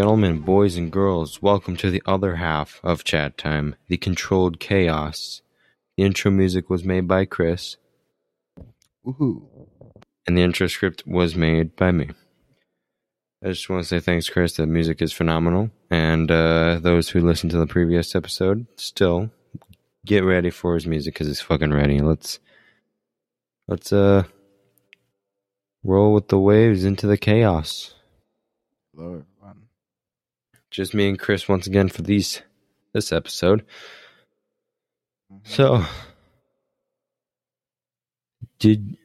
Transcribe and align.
Gentlemen, 0.00 0.38
boys 0.38 0.78
and 0.78 0.90
girls, 0.90 1.42
welcome 1.42 1.76
to 1.76 1.90
the 1.90 2.02
other 2.06 2.36
half 2.36 2.80
of 2.82 3.04
Chat 3.04 3.36
Time, 3.36 3.76
the 3.88 3.98
Controlled 3.98 4.58
Chaos. 4.58 5.42
The 5.98 6.04
intro 6.04 6.30
music 6.30 6.70
was 6.70 6.84
made 6.84 7.06
by 7.06 7.26
Chris, 7.26 7.76
Woohoo. 9.04 9.46
and 10.26 10.38
the 10.38 10.42
intro 10.42 10.68
script 10.68 11.02
was 11.06 11.36
made 11.36 11.76
by 11.76 11.92
me. 11.92 12.08
I 13.44 13.48
just 13.48 13.68
want 13.68 13.82
to 13.82 13.88
say 13.88 14.00
thanks, 14.00 14.30
Chris. 14.30 14.54
The 14.54 14.66
music 14.66 15.02
is 15.02 15.12
phenomenal, 15.12 15.70
and 15.90 16.30
uh, 16.30 16.78
those 16.80 17.10
who 17.10 17.20
listened 17.20 17.50
to 17.50 17.58
the 17.58 17.66
previous 17.66 18.14
episode, 18.14 18.66
still 18.76 19.30
get 20.06 20.24
ready 20.24 20.48
for 20.48 20.76
his 20.76 20.86
music 20.86 21.12
because 21.12 21.28
it's 21.28 21.42
fucking 21.42 21.74
ready. 21.74 22.00
Let's 22.00 22.40
let's 23.68 23.92
uh 23.92 24.22
roll 25.84 26.14
with 26.14 26.28
the 26.28 26.38
waves 26.38 26.84
into 26.84 27.06
the 27.06 27.18
chaos. 27.18 27.92
Everyone. 28.96 29.26
Just 30.70 30.94
me 30.94 31.08
and 31.08 31.18
Chris 31.18 31.48
once 31.48 31.66
again 31.66 31.88
for 31.88 32.02
these 32.02 32.42
this 32.92 33.12
episode. 33.12 33.64
So, 35.44 35.84
did 38.58 38.96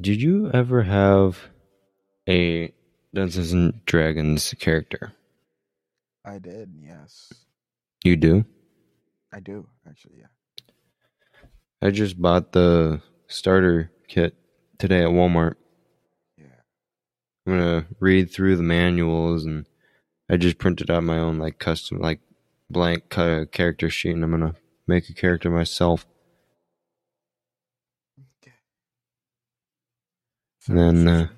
did 0.00 0.22
you 0.22 0.50
ever 0.52 0.82
have 0.82 1.38
a 2.28 2.72
Dungeons 3.14 3.52
and 3.52 3.84
Dragons 3.84 4.54
character? 4.58 5.12
I 6.24 6.38
did, 6.38 6.74
yes. 6.80 7.32
You 8.04 8.16
do. 8.16 8.44
I 9.32 9.40
do, 9.40 9.66
actually, 9.88 10.18
yeah. 10.20 10.26
I 11.80 11.90
just 11.90 12.20
bought 12.20 12.52
the 12.52 13.00
starter 13.26 13.90
kit 14.08 14.34
today 14.78 15.02
at 15.02 15.10
Walmart. 15.10 15.54
Yeah. 16.38 16.46
I'm 17.46 17.52
gonna 17.52 17.86
read 17.98 18.30
through 18.30 18.56
the 18.56 18.62
manuals 18.62 19.44
and 19.44 19.66
I 20.32 20.38
just 20.38 20.56
printed 20.58 20.90
out 20.90 21.04
my 21.04 21.18
own 21.18 21.38
like 21.38 21.58
custom 21.58 21.98
like 22.00 22.20
blank 22.70 23.10
character 23.10 23.90
sheet 23.90 24.14
and 24.14 24.24
I'm 24.24 24.30
gonna 24.30 24.54
make 24.86 25.10
a 25.10 25.12
character 25.12 25.50
myself. 25.50 26.06
Okay. 28.42 28.54
And 30.68 30.78
then, 30.78 31.08
uh, 31.08 31.28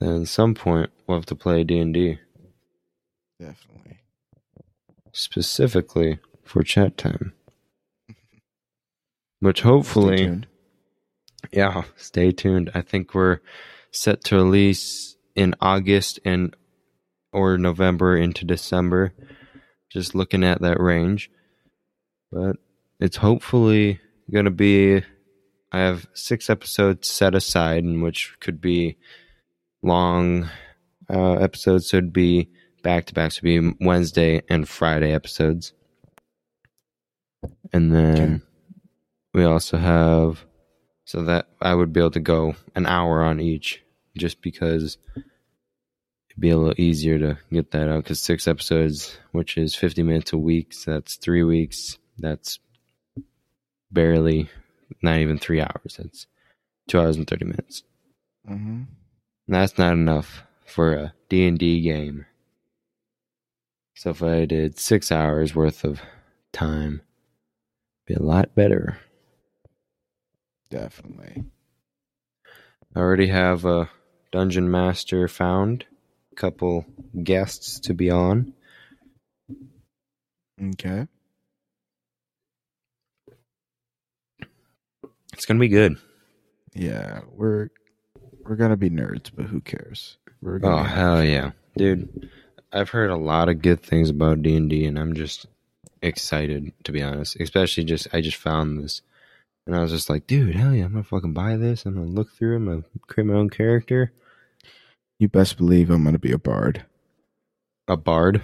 then 0.00 0.22
at 0.22 0.28
some 0.28 0.54
point 0.54 0.90
we'll 1.06 1.18
have 1.18 1.26
to 1.26 1.36
play 1.36 1.62
D 1.62 1.78
and 1.78 1.94
D 1.94 2.18
Definitely. 3.38 4.00
specifically 5.12 6.18
for 6.44 6.64
chat 6.64 6.98
time, 6.98 7.32
which 9.40 9.60
Stay 9.60 9.68
hopefully, 9.68 10.16
tuned. 10.18 10.46
yeah, 11.52 11.84
stay 11.96 12.32
tuned. 12.32 12.70
I 12.74 12.80
think 12.82 13.14
we're 13.14 13.38
set 13.92 14.24
to 14.24 14.36
release 14.36 15.16
in 15.36 15.54
August 15.60 16.18
and 16.24 16.54
or 17.32 17.58
November 17.58 18.16
into 18.16 18.44
December. 18.44 19.12
Just 19.90 20.14
looking 20.14 20.44
at 20.44 20.60
that 20.60 20.80
range, 20.80 21.30
but 22.30 22.56
it's 23.00 23.16
hopefully 23.16 24.00
gonna 24.32 24.50
be. 24.50 25.02
I 25.72 25.78
have 25.78 26.06
six 26.14 26.48
episodes 26.48 27.08
set 27.08 27.34
aside, 27.34 27.84
in 27.84 28.00
which 28.00 28.36
could 28.40 28.60
be 28.60 28.98
long 29.82 30.48
uh, 31.08 31.34
episodes. 31.34 31.88
So 31.88 31.96
it'd 31.96 32.12
be 32.12 32.50
back 32.82 33.06
to 33.06 33.14
back. 33.14 33.32
So 33.32 33.40
it'd 33.44 33.78
be 33.78 33.84
Wednesday 33.84 34.42
and 34.48 34.68
Friday 34.68 35.12
episodes, 35.12 35.72
and 37.72 37.92
then 37.92 38.42
we 39.34 39.44
also 39.44 39.76
have 39.76 40.44
so 41.04 41.22
that 41.22 41.48
I 41.60 41.74
would 41.74 41.92
be 41.92 41.98
able 41.98 42.12
to 42.12 42.20
go 42.20 42.54
an 42.76 42.86
hour 42.86 43.24
on 43.24 43.40
each, 43.40 43.82
just 44.16 44.40
because 44.40 44.98
it'd 46.30 46.40
be 46.40 46.50
a 46.50 46.56
little 46.56 46.80
easier 46.80 47.18
to 47.18 47.38
get 47.52 47.70
that 47.72 47.88
out. 47.88 48.04
Because 48.04 48.20
six 48.20 48.48
episodes, 48.48 49.18
which 49.32 49.58
is 49.58 49.74
fifty 49.74 50.02
minutes 50.02 50.32
a 50.32 50.38
week, 50.38 50.72
so 50.72 50.92
that's 50.92 51.16
three 51.16 51.42
weeks. 51.42 51.98
That's 52.18 52.58
barely 53.90 54.48
not 55.02 55.18
even 55.18 55.38
three 55.38 55.60
hours. 55.60 55.96
That's 55.98 56.26
two 56.88 57.00
hours 57.00 57.16
and 57.16 57.26
thirty 57.26 57.44
minutes. 57.44 57.82
Mm-hmm. 58.48 58.82
That's 59.48 59.78
not 59.78 59.92
enough 59.94 60.44
for 60.64 60.92
a 60.92 61.14
D&D 61.28 61.82
game. 61.82 62.26
So 63.96 64.10
if 64.10 64.22
I 64.22 64.44
did 64.44 64.78
6 64.78 65.12
hours 65.12 65.54
worth 65.54 65.84
of 65.84 66.00
time, 66.52 67.02
be 68.06 68.14
a 68.14 68.22
lot 68.22 68.54
better. 68.54 68.98
Definitely. 70.70 71.44
I 72.94 72.98
already 72.98 73.26
have 73.26 73.64
a 73.64 73.90
dungeon 74.32 74.70
master 74.70 75.26
found, 75.28 75.84
couple 76.40 76.86
guests 77.22 77.80
to 77.80 77.92
be 77.94 78.10
on. 78.10 78.54
Okay. 80.60 81.06
It's 85.34 85.44
going 85.46 85.58
to 85.58 85.60
be 85.60 85.68
good. 85.68 85.96
Yeah, 86.74 87.20
we're 87.32 87.68
we're 88.42 88.56
gonna 88.56 88.76
be 88.76 88.90
nerds, 88.90 89.30
but 89.34 89.46
who 89.46 89.60
cares? 89.60 90.18
We're 90.40 90.56
Oh, 90.56 90.60
gonna 90.60 90.88
hell 90.88 91.22
yeah. 91.24 91.50
Dude, 91.76 92.30
I've 92.72 92.90
heard 92.90 93.10
a 93.10 93.16
lot 93.16 93.48
of 93.48 93.60
good 93.60 93.82
things 93.82 94.08
about 94.08 94.42
D&D 94.42 94.86
and 94.86 94.98
I'm 94.98 95.14
just 95.14 95.46
excited 96.00 96.72
to 96.84 96.92
be 96.92 97.02
honest. 97.02 97.40
Especially 97.40 97.84
just 97.84 98.06
I 98.14 98.20
just 98.20 98.36
found 98.36 98.82
this 98.82 99.02
and 99.66 99.74
I 99.74 99.80
was 99.80 99.90
just 99.90 100.08
like, 100.08 100.26
dude, 100.28 100.54
hell 100.54 100.74
yeah, 100.74 100.84
I'm 100.84 100.92
going 100.92 101.04
to 101.04 101.08
fucking 101.08 101.32
buy 101.34 101.56
this. 101.56 101.84
I'm 101.86 101.94
to 101.94 102.00
look 102.02 102.32
through 102.32 102.54
it. 102.54 102.56
I'm 102.56 102.82
to 102.82 102.88
create 103.08 103.26
my 103.26 103.34
own 103.34 103.50
character. 103.50 104.12
You 105.20 105.28
best 105.28 105.58
believe 105.58 105.90
I'm 105.90 106.02
gonna 106.02 106.18
be 106.18 106.32
a 106.32 106.38
bard. 106.38 106.86
A 107.86 107.96
bard. 107.96 108.42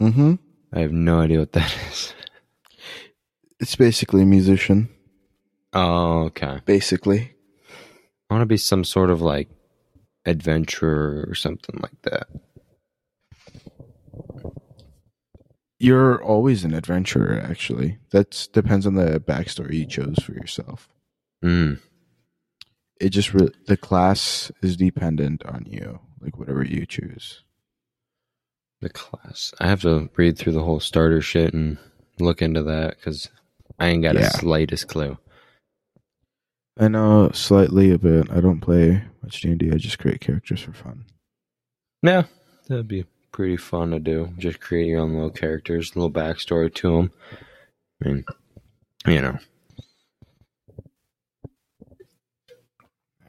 Mm-hmm. 0.00 0.34
I 0.72 0.80
have 0.80 0.92
no 0.92 1.18
idea 1.18 1.40
what 1.40 1.50
that 1.52 1.76
is. 1.90 2.14
It's 3.58 3.74
basically 3.74 4.22
a 4.22 4.26
musician. 4.26 4.88
Oh, 5.72 6.26
okay. 6.26 6.60
Basically. 6.64 7.34
I 8.30 8.34
want 8.34 8.42
to 8.42 8.46
be 8.46 8.56
some 8.56 8.84
sort 8.84 9.10
of 9.10 9.20
like 9.20 9.48
adventurer 10.24 11.26
or 11.28 11.34
something 11.34 11.80
like 11.82 12.00
that. 12.02 12.28
You're 15.80 16.22
always 16.22 16.64
an 16.64 16.72
adventurer, 16.72 17.40
actually. 17.40 17.98
That 18.10 18.48
depends 18.52 18.86
on 18.86 18.94
the 18.94 19.18
backstory 19.18 19.74
you 19.74 19.86
chose 19.86 20.18
for 20.22 20.32
yourself. 20.34 20.88
Mm. 21.44 21.80
It 23.04 23.10
just 23.10 23.34
re- 23.34 23.52
the 23.66 23.76
class 23.76 24.50
is 24.62 24.78
dependent 24.78 25.44
on 25.44 25.66
you, 25.68 26.00
like 26.22 26.38
whatever 26.38 26.64
you 26.64 26.86
choose. 26.86 27.42
The 28.80 28.88
class. 28.88 29.52
I 29.60 29.68
have 29.68 29.82
to 29.82 30.08
read 30.16 30.38
through 30.38 30.54
the 30.54 30.62
whole 30.64 30.80
starter 30.80 31.20
shit 31.20 31.52
and 31.52 31.76
look 32.18 32.40
into 32.40 32.62
that 32.62 32.96
because 32.96 33.28
I 33.78 33.88
ain't 33.88 34.02
got 34.02 34.14
Yeah. 34.14 34.28
a 34.28 34.30
slightest 34.30 34.88
clue. 34.88 35.18
I 36.78 36.88
know 36.88 37.30
slightly 37.34 37.90
a 37.90 37.98
bit. 37.98 38.30
I 38.30 38.40
don't 38.40 38.60
play 38.60 39.04
much 39.22 39.42
D 39.42 39.50
and 39.50 39.74
I 39.74 39.76
just 39.76 39.98
create 39.98 40.20
characters 40.22 40.60
for 40.62 40.72
fun. 40.72 41.04
Yeah, 42.02 42.24
that'd 42.68 42.88
be 42.88 43.04
pretty 43.32 43.58
fun 43.58 43.90
to 43.90 43.98
do. 43.98 44.32
Just 44.38 44.60
create 44.60 44.86
your 44.86 45.00
own 45.00 45.12
little 45.12 45.30
characters, 45.30 45.94
little 45.94 46.10
backstory 46.10 46.72
to 46.76 46.96
them. 46.96 47.12
I 48.02 48.08
mean, 48.08 48.24
you 49.06 49.20
know. 49.20 49.38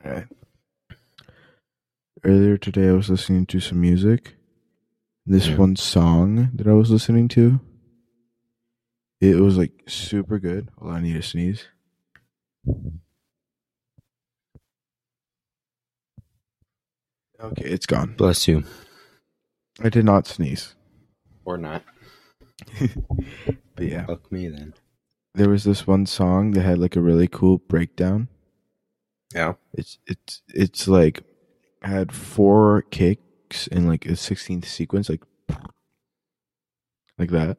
Alright. 0.06 0.28
Earlier 2.24 2.58
today, 2.58 2.90
I 2.90 2.94
was 2.94 3.10
listening 3.10 3.46
to 3.48 3.60
some 3.60 3.82
music. 3.82 4.36
This 5.26 5.48
Yeah. 5.48 5.58
one 5.58 5.76
song 5.76 6.52
that 6.54 6.68
I 6.68 6.74
was 6.74 6.92
listening 6.92 7.28
to, 7.30 7.60
it 9.20 9.38
was 9.38 9.58
like 9.58 9.84
super 9.88 10.38
good. 10.40 10.70
Hold 10.78 10.92
on, 10.92 10.98
I 10.98 11.02
need 11.02 11.14
to 11.14 11.22
sneeze. 11.24 11.68
Okay, 17.40 17.66
it's 17.66 17.86
gone. 17.86 18.14
Bless 18.18 18.48
you. 18.48 18.64
I 19.82 19.90
did 19.90 20.06
not 20.06 20.28
sneeze. 20.28 20.76
Or 21.44 21.58
not. 21.58 21.84
But 23.76 23.88
yeah, 23.88 24.06
Fuck 24.06 24.32
me 24.32 24.48
then. 24.48 24.74
there 25.34 25.50
was 25.50 25.66
this 25.66 25.86
one 25.86 26.06
song 26.06 26.52
that 26.52 26.62
had 26.62 26.78
like 26.78 26.96
a 26.96 27.02
really 27.02 27.28
cool 27.28 27.58
breakdown. 27.58 28.30
Yeah. 29.36 29.54
It's 29.74 30.00
it's 30.08 30.42
it's 30.48 30.88
like 30.88 31.24
had 31.82 32.12
four 32.14 32.84
kicks 32.84 33.68
in 33.68 33.86
like 33.88 34.06
a 34.06 34.16
sixteenth 34.16 34.66
sequence, 34.68 35.10
like 35.10 35.24
like 37.20 37.32
that, 37.32 37.58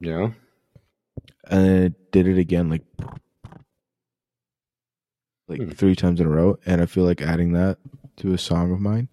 Yeah. 0.00 0.30
and 1.50 1.64
then 1.64 1.82
it 1.82 2.12
did 2.12 2.28
it 2.28 2.38
again, 2.38 2.70
like 2.70 2.84
like 5.48 5.60
Hmm. 5.60 5.70
three 5.70 5.96
times 5.96 6.20
in 6.20 6.26
a 6.26 6.30
row. 6.30 6.56
And 6.64 6.80
I 6.80 6.86
feel 6.86 7.04
like 7.04 7.20
adding 7.20 7.52
that 7.52 7.78
to 8.18 8.32
a 8.32 8.38
song 8.38 8.72
of 8.72 8.80
mine, 8.80 9.08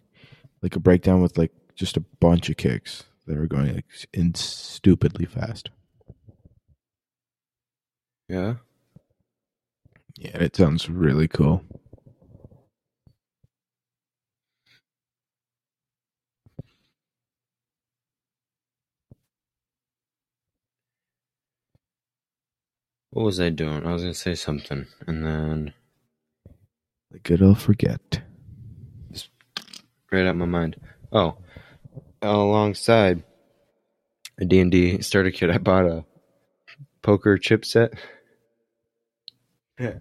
like 0.62 0.75
a 0.75 0.80
breakdown 0.80 1.22
with 1.22 1.38
like 1.40 1.51
just 1.75 1.98
a 1.98 2.06
bunch 2.19 2.50
of 2.51 2.58
kicks 2.58 3.04
that 3.25 3.38
are 3.38 3.48
going 3.48 3.74
like 3.74 3.86
in 4.13 4.36
stupidly 4.36 5.25
fast. 5.25 5.72
Yeah. 8.30 8.56
Yeah, 10.18 10.38
it 10.38 10.56
sounds 10.56 10.90
really 10.90 11.28
cool. 11.28 11.63
What 23.16 23.24
was 23.24 23.40
I 23.40 23.48
doing? 23.50 23.86
I 23.86 23.94
was 23.94 24.02
gonna 24.02 24.14
say 24.14 24.36
something, 24.36 24.88
and 25.08 25.26
then 25.26 25.74
The 27.12 27.20
good 27.20 27.42
old 27.42 27.60
forget. 27.62 28.22
right 30.12 30.26
out 30.28 30.36
my 30.36 30.44
mind. 30.46 30.76
Oh, 31.14 31.38
alongside 32.22 33.24
a 34.38 34.44
D 34.44 34.60
and 34.60 34.70
D 34.70 35.02
starter 35.02 35.32
kit, 35.32 35.50
I 35.50 35.60
bought 35.60 35.86
a 35.86 36.04
poker 37.04 37.38
chip 37.38 37.64
set. 37.64 37.94
Yeah. 39.80 40.00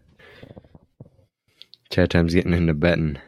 Chat 1.91 2.11
time's 2.11 2.35
getting 2.35 2.53
into 2.53 2.75
betting. 2.75 3.19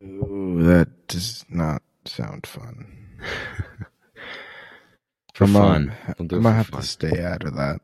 Ooh, 0.00 0.62
that 0.62 1.08
does 1.08 1.44
not 1.50 1.82
sound 2.04 2.46
fun. 2.46 3.18
For 5.34 5.42
I 5.42 5.46
might- 5.48 5.58
fun. 5.60 5.92
I 6.06 6.14
We'll 6.20 6.28
do 6.28 6.36
it 6.36 6.40
might 6.40 6.50
for 6.50 6.54
have 6.56 6.66
fun. 6.68 6.80
to 6.82 6.86
stay 6.86 7.20
out 7.24 7.42
of 7.42 7.56
that. 7.56 7.80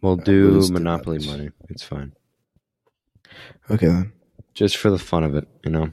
We'll 0.00 0.16
do 0.16 0.68
Monopoly 0.70 1.26
money. 1.26 1.50
It's 1.68 1.82
fine. 1.82 2.12
Okay 3.70 3.86
then. 3.86 4.12
Just 4.54 4.76
for 4.76 4.90
the 4.90 4.98
fun 4.98 5.24
of 5.24 5.34
it, 5.34 5.46
you 5.64 5.70
know. 5.70 5.92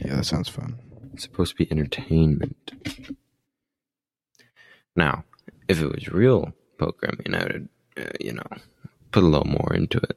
Yeah, 0.00 0.16
that 0.16 0.26
sounds 0.26 0.48
fun. 0.48 0.78
It's 1.14 1.22
supposed 1.22 1.52
to 1.52 1.64
be 1.64 1.70
entertainment. 1.70 2.72
Now, 4.94 5.24
if 5.68 5.80
it 5.80 5.86
was 5.86 6.08
real 6.08 6.52
poker, 6.78 7.08
I 7.08 7.28
mean, 7.28 7.34
I 7.34 7.42
would, 7.44 7.68
uh, 7.96 8.10
you 8.20 8.32
know, 8.32 8.46
put 9.12 9.22
a 9.22 9.26
little 9.26 9.46
more 9.46 9.72
into 9.74 9.98
it. 9.98 10.16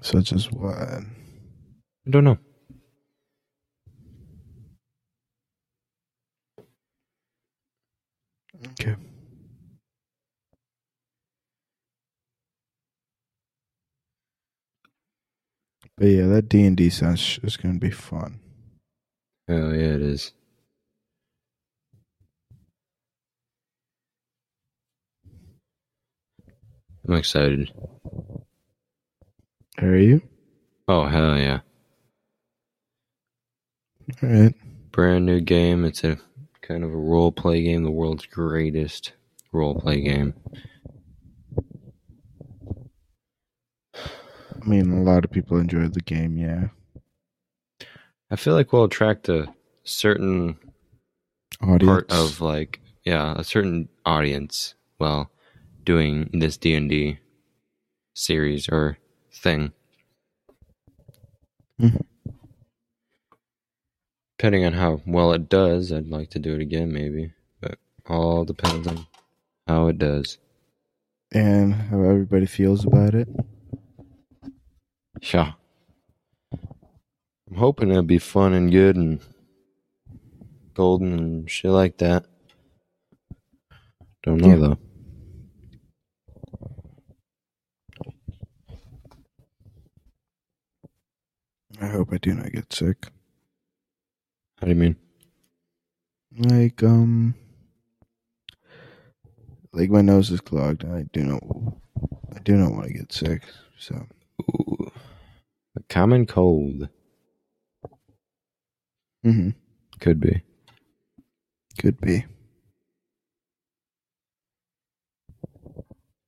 Such 0.00 0.32
as 0.32 0.50
what? 0.50 0.76
I 0.76 1.00
don't 2.08 2.24
know. 2.24 2.38
Okay. 8.66 8.96
But 15.96 16.06
yeah, 16.06 16.26
that 16.26 16.48
D 16.48 16.64
and 16.64 16.76
D 16.76 16.90
sounds 16.90 17.40
is 17.42 17.56
going 17.56 17.74
to 17.74 17.80
be 17.80 17.90
fun. 17.90 18.40
Oh 19.48 19.70
yeah, 19.72 19.94
it 19.94 20.02
is. 20.02 20.32
I'm 27.08 27.14
excited. 27.14 27.72
Are 29.80 29.96
you? 29.96 30.22
Oh 30.88 31.06
hell 31.06 31.38
yeah! 31.38 31.60
All 34.22 34.28
right. 34.28 34.54
Brand 34.92 35.26
new 35.26 35.40
game. 35.40 35.84
It's 35.84 36.04
a 36.04 36.18
kind 36.68 36.84
of 36.84 36.92
a 36.92 36.96
role 36.96 37.32
play 37.32 37.62
game. 37.62 37.82
The 37.82 37.90
world's 37.90 38.26
greatest 38.26 39.12
role 39.52 39.74
play 39.74 40.02
game. 40.02 40.34
I 43.94 44.66
mean, 44.66 44.92
a 44.92 45.02
lot 45.02 45.24
of 45.24 45.30
people 45.30 45.56
enjoyed 45.58 45.94
the 45.94 46.00
game. 46.00 46.36
Yeah. 46.36 46.68
I 48.30 48.36
feel 48.36 48.54
like 48.54 48.72
we'll 48.72 48.84
attract 48.84 49.28
a 49.28 49.52
certain 49.84 50.58
Audience. 51.62 51.84
part 51.86 52.12
of 52.12 52.40
like 52.42 52.80
yeah 53.04 53.34
a 53.36 53.42
certain 53.42 53.88
audience 54.04 54.74
while 54.98 55.30
doing 55.82 56.28
this 56.34 56.58
d&d 56.58 57.18
series 58.14 58.68
or 58.68 58.98
thing 59.32 59.72
Mhm. 61.80 62.04
Depending 64.38 64.64
on 64.64 64.72
how 64.72 65.00
well 65.06 65.32
it 65.32 65.48
does 65.48 65.92
i'd 65.92 66.06
like 66.08 66.30
to 66.30 66.38
do 66.38 66.54
it 66.54 66.60
again 66.60 66.92
maybe 66.92 67.32
but 67.60 67.78
all 68.06 68.44
depends 68.44 68.86
on 68.86 69.06
how 69.66 69.88
it 69.88 69.98
does 69.98 70.38
and 71.32 71.74
how 71.74 72.00
everybody 72.02 72.46
feels 72.46 72.84
about 72.86 73.14
it. 73.14 73.28
yeah 75.32 75.52
i'm 76.52 77.56
hoping 77.56 77.90
it'll 77.90 78.02
be 78.02 78.18
fun 78.18 78.52
and 78.54 78.70
good 78.70 78.96
and 78.96 79.20
golden 80.74 81.12
and 81.12 81.50
shit 81.50 81.70
like 81.70 81.98
that 81.98 82.24
don't 84.22 84.40
know 84.40 84.48
Yeah. 84.50 84.56
though 84.56 84.78
I 91.80 91.86
hope 91.86 92.12
I 92.12 92.18
do 92.18 92.34
not 92.34 92.50
get 92.52 92.72
sick. 92.72 93.06
How 94.60 94.66
do 94.66 94.70
you 94.70 94.76
mean 94.76 94.96
Like 96.38 96.82
um, 96.82 97.34
like 99.72 99.90
my 99.90 100.00
nose 100.02 100.30
is 100.30 100.40
clogged. 100.40 100.84
I 100.84 101.04
do 101.12 101.24
not. 101.24 101.42
I 102.34 102.40
do 102.40 102.56
not 102.56 102.72
want 102.72 102.86
to 102.86 102.92
get 102.92 103.12
sick. 103.12 103.42
So 103.78 104.06
Ooh, 104.42 104.90
a 105.76 105.82
common 105.88 106.26
cold 106.26 106.88
Mm-hmm. 109.26 109.50
could 110.00 110.20
be 110.20 110.42
could 111.78 112.00
be. 112.00 112.24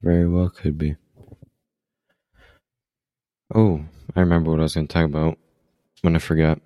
Very 0.02 0.28
well 0.28 0.50
could 0.50 0.78
be. 0.78 0.96
Oh, 3.54 3.84
I 4.16 4.20
remember 4.20 4.50
what 4.50 4.60
I 4.60 4.64
was 4.64 4.74
going 4.74 4.88
to 4.88 4.92
talk 4.92 5.04
about 5.06 5.38
when 6.02 6.16
I 6.16 6.18
forgot. 6.18 6.60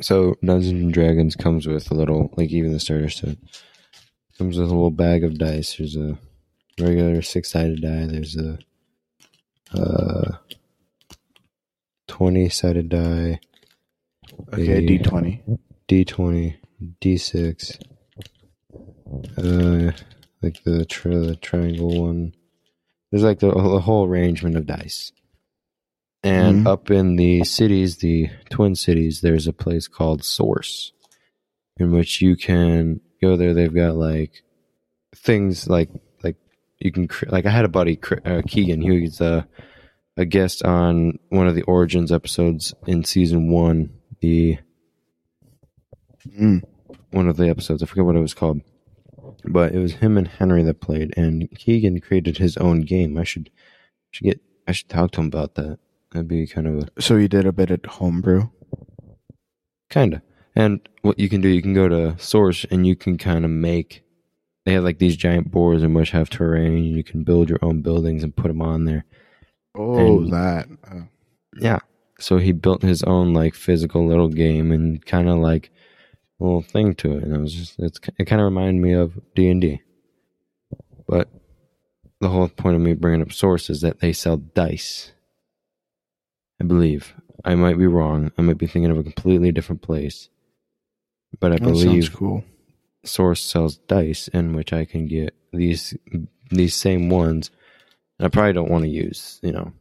So, 0.00 0.34
Dungeons 0.44 0.82
and 0.82 0.92
Dragons 0.94 1.36
comes 1.36 1.66
with 1.66 1.90
a 1.90 1.94
little, 1.94 2.32
like 2.36 2.50
even 2.50 2.72
the 2.72 2.80
starter 2.80 3.08
set, 3.10 3.36
comes 4.38 4.58
with 4.58 4.68
a 4.68 4.72
little 4.74 4.90
bag 4.90 5.24
of 5.24 5.38
dice. 5.38 5.76
There's 5.76 5.96
a 5.96 6.18
regular 6.80 7.22
six 7.22 7.50
sided 7.50 7.82
die. 7.82 8.06
There's 8.06 8.36
a 8.36 8.58
uh, 9.74 10.32
20 12.08 12.48
sided 12.48 12.88
die, 12.90 13.40
Okay, 14.52 14.78
A- 14.78 14.86
D 14.86 14.98
twenty. 14.98 15.42
D20, 15.88 16.56
D6, 17.02 17.78
uh, 19.38 19.92
like 20.42 20.62
the, 20.64 20.84
tri- 20.86 21.14
the 21.18 21.36
triangle 21.36 22.02
one. 22.04 22.34
There's 23.10 23.24
like 23.24 23.40
the, 23.40 23.50
the 23.52 23.80
whole 23.80 24.06
arrangement 24.06 24.56
of 24.56 24.66
dice. 24.66 25.12
And 26.22 26.64
Mhm. 26.64 26.66
up 26.66 26.90
in 26.90 27.16
the 27.16 27.44
cities, 27.44 27.96
the 27.98 28.28
Twin 28.50 28.74
Cities, 28.74 29.20
there's 29.22 29.46
a 29.46 29.52
place 29.54 29.88
called 29.88 30.22
Source, 30.22 30.92
in 31.78 31.92
which 31.92 32.20
you 32.20 32.36
can 32.36 33.00
go 33.22 33.36
there. 33.36 33.54
They've 33.54 33.72
got 33.74 33.96
like 33.96 34.42
things 35.16 35.66
like 35.68 35.88
like 36.22 36.36
you 36.78 36.92
can 36.92 37.08
like 37.28 37.46
I 37.46 37.50
had 37.50 37.64
a 37.64 37.68
buddy 37.68 37.98
uh, 38.26 38.42
Keegan. 38.46 38.82
He 38.82 39.00
was 39.00 39.20
uh, 39.20 39.44
a 40.18 40.26
guest 40.26 40.62
on 40.62 41.18
one 41.30 41.46
of 41.48 41.54
the 41.54 41.62
Origins 41.62 42.12
episodes 42.12 42.74
in 42.86 43.04
season 43.04 43.50
one. 43.50 43.90
The 44.20 44.58
Mm. 46.38 46.62
one 47.12 47.28
of 47.28 47.38
the 47.38 47.48
episodes. 47.48 47.82
I 47.82 47.86
forget 47.86 48.04
what 48.04 48.14
it 48.16 48.20
was 48.20 48.34
called, 48.34 48.60
but 49.44 49.72
it 49.74 49.78
was 49.78 49.94
him 49.94 50.18
and 50.18 50.28
Henry 50.28 50.62
that 50.64 50.80
played, 50.82 51.14
and 51.16 51.48
Keegan 51.56 52.00
created 52.00 52.36
his 52.36 52.58
own 52.58 52.82
game. 52.82 53.16
I 53.16 53.24
should 53.24 53.48
should 54.10 54.24
get 54.24 54.40
I 54.68 54.72
should 54.72 54.90
talk 54.90 55.12
to 55.12 55.20
him 55.22 55.28
about 55.28 55.54
that. 55.54 55.78
That'd 56.12 56.28
be 56.28 56.46
kind 56.46 56.66
of 56.66 56.88
a 56.96 57.00
So 57.02 57.16
you 57.16 57.28
did 57.28 57.46
a 57.46 57.52
bit 57.52 57.70
at 57.70 57.86
homebrew. 57.86 58.48
kind 59.90 60.14
of. 60.14 60.22
And 60.56 60.80
what 61.02 61.18
you 61.18 61.28
can 61.28 61.40
do, 61.40 61.48
you 61.48 61.62
can 61.62 61.74
go 61.74 61.88
to 61.88 62.18
Source 62.18 62.64
and 62.70 62.86
you 62.86 62.96
can 62.96 63.16
kind 63.18 63.44
of 63.44 63.50
make. 63.50 64.02
They 64.66 64.72
have 64.74 64.84
like 64.84 64.98
these 64.98 65.16
giant 65.16 65.50
boards 65.50 65.82
in 65.82 65.94
which 65.94 66.10
have 66.10 66.28
terrain. 66.28 66.84
You 66.84 67.04
can 67.04 67.22
build 67.24 67.48
your 67.48 67.58
own 67.62 67.80
buildings 67.82 68.22
and 68.24 68.34
put 68.36 68.48
them 68.48 68.60
on 68.60 68.84
there. 68.84 69.04
Oh, 69.76 70.18
And- 70.18 70.32
that. 70.32 70.68
Oh. 70.92 71.06
Yeah. 71.58 71.78
So 72.18 72.36
he 72.38 72.52
built 72.52 72.82
his 72.82 73.02
own 73.04 73.32
like 73.32 73.54
physical 73.54 74.06
little 74.06 74.28
game 74.28 74.70
and 74.72 75.04
kind 75.06 75.28
of 75.28 75.38
like 75.38 75.70
little 76.38 76.60
thing 76.62 76.94
to 76.96 77.16
it, 77.16 77.22
and 77.24 77.34
it 77.34 77.38
was 77.40 77.54
just 77.54 77.78
it's 77.78 77.98
it 78.18 78.24
kind 78.26 78.40
of 78.42 78.44
reminded 78.44 78.82
me 78.82 78.92
of 78.92 79.18
D 79.34 79.48
and 79.48 79.60
D. 79.60 79.80
But 81.08 81.28
the 82.20 82.28
whole 82.28 82.48
point 82.48 82.76
of 82.76 82.82
me 82.82 82.92
bringing 82.94 83.22
up 83.22 83.32
Source 83.32 83.70
is 83.70 83.80
that 83.80 84.00
they 84.00 84.12
sell 84.12 84.36
dice. 84.36 85.12
I 86.60 86.64
believe 86.64 87.14
I 87.44 87.54
might 87.54 87.78
be 87.78 87.86
wrong. 87.86 88.32
I 88.36 88.42
might 88.42 88.58
be 88.58 88.66
thinking 88.66 88.90
of 88.90 88.98
a 88.98 89.02
completely 89.02 89.50
different 89.52 89.82
place, 89.82 90.28
but 91.38 91.52
I 91.52 91.56
that 91.56 91.62
believe 91.62 92.12
cool. 92.12 92.44
Source 93.02 93.40
sells 93.40 93.76
dice 93.76 94.28
in 94.28 94.54
which 94.54 94.72
I 94.72 94.84
can 94.84 95.06
get 95.06 95.34
these 95.52 95.96
these 96.50 96.74
same 96.74 97.08
ones. 97.08 97.50
And 98.18 98.26
I 98.26 98.28
probably 98.28 98.52
don't 98.52 98.70
want 98.70 98.84
to 98.84 98.90
use, 98.90 99.40
you 99.42 99.52
know, 99.52 99.72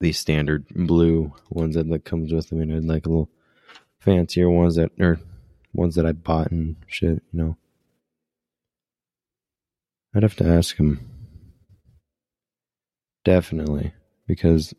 these 0.00 0.18
standard 0.18 0.66
blue 0.68 1.32
ones 1.50 1.74
that, 1.74 1.88
that 1.90 2.04
comes 2.04 2.32
with 2.32 2.48
them. 2.48 2.60
You 2.60 2.66
know, 2.66 2.76
I'd 2.76 2.84
like 2.84 3.04
a 3.04 3.10
little 3.10 3.30
fancier 3.98 4.48
ones 4.48 4.76
that 4.76 4.90
are 4.98 5.20
ones 5.74 5.96
that 5.96 6.06
I 6.06 6.12
bought 6.12 6.50
and 6.50 6.76
shit, 6.86 7.22
you 7.32 7.38
know. 7.38 7.56
I'd 10.14 10.22
have 10.22 10.36
to 10.36 10.46
ask 10.46 10.76
him. 10.76 11.10
Definitely. 13.24 13.92
Because 14.26 14.72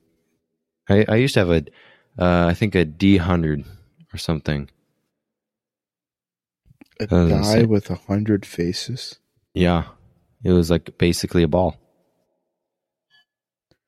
I 0.89 1.05
I 1.07 1.15
used 1.15 1.33
to 1.35 1.39
have 1.41 1.49
a 1.49 1.65
uh, 2.17 2.47
I 2.47 2.53
think 2.53 2.75
a 2.75 2.85
D 2.85 3.17
hundred 3.17 3.65
or 4.13 4.17
something. 4.17 4.69
A 6.99 7.07
die 7.07 7.63
with 7.63 7.89
a 7.89 7.95
hundred 7.95 8.45
faces. 8.45 9.19
Yeah. 9.53 9.85
It 10.43 10.51
was 10.51 10.69
like 10.69 10.97
basically 10.97 11.43
a 11.43 11.47
ball. 11.47 11.75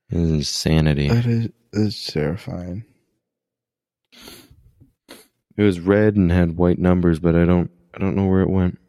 It 0.10 0.18
was 0.18 0.32
insanity. 0.32 1.08
That 1.08 1.25
is 1.25 1.50
is 1.74 2.06
terrifying. 2.06 2.86
It 5.56 5.63
was 5.63 5.80
red 5.80 6.16
and 6.16 6.32
had 6.32 6.58
white 6.58 6.80
numbers, 6.80 7.20
but 7.20 7.36
I 7.36 7.46
don't 7.46 7.70
I 7.94 8.00
don't 8.00 8.16
know 8.16 8.25
where 8.25 8.42
it 8.42 8.50
went. 8.50 8.80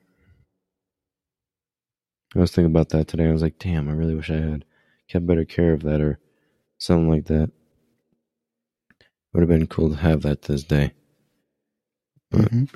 I 2.34 2.40
was 2.40 2.52
thinking 2.52 2.70
about 2.70 2.90
that 2.90 3.08
today. 3.08 3.28
I 3.28 3.32
was 3.32 3.42
like, 3.42 3.58
damn, 3.58 3.88
I 3.88 3.92
really 3.92 4.14
wish 4.14 4.30
I 4.30 4.36
had 4.36 4.64
kept 5.08 5.26
better 5.26 5.44
care 5.44 5.72
of 5.72 5.82
that 5.82 6.00
or 6.00 6.18
something 6.78 7.10
like 7.10 7.26
that. 7.26 7.50
Would 9.38 9.48
have 9.48 9.56
been 9.60 9.68
cool 9.68 9.90
to 9.90 9.96
have 9.96 10.22
that 10.22 10.42
this 10.42 10.64
day. 10.64 10.94
Mhm. 12.32 12.68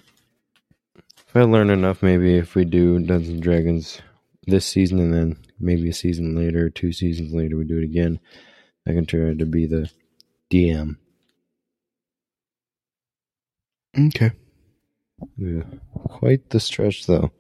If 1.19 1.35
I 1.35 1.43
learn 1.43 1.71
enough, 1.71 2.05
maybe 2.05 2.37
if 2.37 2.55
we 2.55 2.65
do 2.65 3.01
Dungeons 3.01 3.31
and 3.31 3.43
Dragons 3.43 4.01
this 4.47 4.65
season 4.65 5.01
and 5.01 5.13
then 5.13 5.37
maybe 5.59 5.89
a 5.89 5.93
season 5.93 6.37
later, 6.37 6.71
two 6.71 6.93
seasons 6.93 7.35
later, 7.35 7.57
we 7.57 7.65
do 7.65 7.79
it 7.79 7.85
again, 7.85 8.21
I 8.87 8.93
can 8.93 9.07
try 9.07 9.35
to 9.35 9.45
be 9.45 9.67
the 9.67 9.91
DM. 10.51 10.99
Okay. 13.99 14.31
Yeah. 15.37 15.65
Quite 15.95 16.51
the 16.51 16.61
stretch, 16.61 17.07
though. 17.07 17.33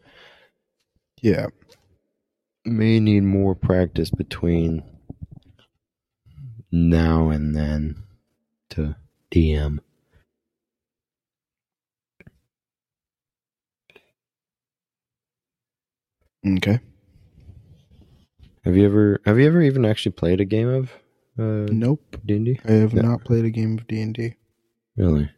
Yeah. 1.20 1.46
May 2.64 2.98
need 2.98 3.22
more 3.22 3.54
practice 3.54 4.10
between 4.10 4.82
now 6.72 7.28
and 7.30 7.54
then 7.54 8.02
to 8.70 8.96
DM. 9.32 9.78
Okay. 16.46 16.80
Have 18.64 18.76
you 18.76 18.84
ever 18.84 19.20
have 19.24 19.38
you 19.38 19.46
ever 19.46 19.62
even 19.62 19.84
actually 19.84 20.12
played 20.12 20.40
a 20.40 20.44
game 20.44 20.68
of 20.68 20.92
uh, 21.38 21.66
Nope. 21.72 22.16
D&D? 22.24 22.60
I 22.64 22.72
have 22.72 22.94
No. 22.94 23.02
not 23.02 23.24
played 23.24 23.44
a 23.44 23.50
game 23.50 23.78
of 23.78 23.86
D 23.86 24.00
and 24.00 24.14
D. 24.14 24.34
Really? 24.96 25.30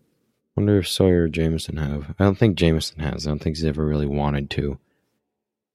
Wonder 0.56 0.78
if 0.78 0.88
Sawyer 0.88 1.24
or 1.24 1.28
Jameson 1.28 1.76
have. 1.76 2.14
I 2.18 2.24
don't 2.24 2.38
think 2.38 2.56
Jameson 2.56 3.00
has. 3.00 3.26
I 3.26 3.30
don't 3.30 3.38
think 3.40 3.56
he's 3.56 3.64
ever 3.64 3.84
really 3.84 4.06
wanted 4.06 4.50
to. 4.50 4.78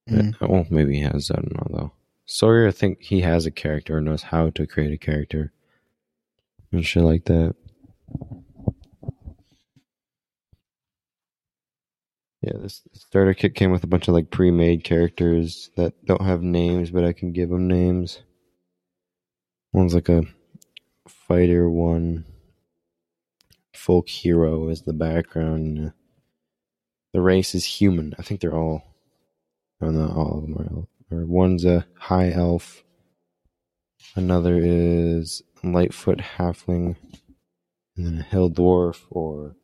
Mm. 0.10 0.42
Uh, 0.42 0.48
Well, 0.48 0.66
maybe 0.70 0.96
he 0.96 1.02
has. 1.02 1.32
I 1.32 1.36
don't 1.36 1.54
know 1.54 1.78
though. 1.78 1.92
Sawyer, 2.26 2.68
I 2.68 2.72
think 2.72 3.02
he 3.02 3.22
has 3.22 3.46
a 3.46 3.52
character 3.52 3.98
and 3.98 4.06
knows 4.06 4.24
how 4.24 4.50
to 4.52 4.68
create 4.68 4.94
a 4.94 4.98
character 4.98 5.52
and 6.72 6.86
shit 6.86 7.04
like 7.04 7.26
that. 7.26 7.56
Yeah, 12.42 12.54
this 12.62 12.82
starter 12.94 13.34
kit 13.34 13.54
came 13.54 13.72
with 13.72 13.84
a 13.84 13.88
bunch 13.88 14.08
of 14.08 14.14
like 14.14 14.32
pre-made 14.32 14.84
characters 14.84 15.72
that 15.76 15.94
don't 16.06 16.24
have 16.26 16.42
names, 16.42 16.90
but 16.90 17.04
I 17.04 17.12
can 17.12 17.34
give 17.34 17.50
them 17.50 17.68
names. 17.68 18.22
One's 19.74 19.94
like 19.94 20.10
a 20.10 20.24
fighter, 21.08 21.70
one 21.70 22.26
folk 23.74 24.08
hero 24.08 24.70
is 24.70 24.84
the 24.84 24.94
background. 24.94 25.88
uh, 25.88 25.90
The 27.14 27.22
race 27.22 27.54
is 27.56 27.66
human. 27.66 28.14
I 28.18 28.22
think 28.22 28.40
they're 28.42 28.56
all. 28.56 28.84
No, 29.82 29.90
not 29.92 30.16
all 30.16 30.38
of 30.38 30.42
them 30.44 30.58
are. 31.12 31.18
Or 31.18 31.26
one's 31.26 31.66
a 31.66 31.86
high 31.98 32.32
elf. 32.32 32.84
Another 34.16 34.58
is 34.62 35.42
lightfoot 35.64 36.20
halfling, 36.38 36.96
and 38.00 38.08
then 38.08 38.20
a 38.20 38.24
hill 38.24 38.50
dwarf. 38.50 39.02
Or 39.10 39.56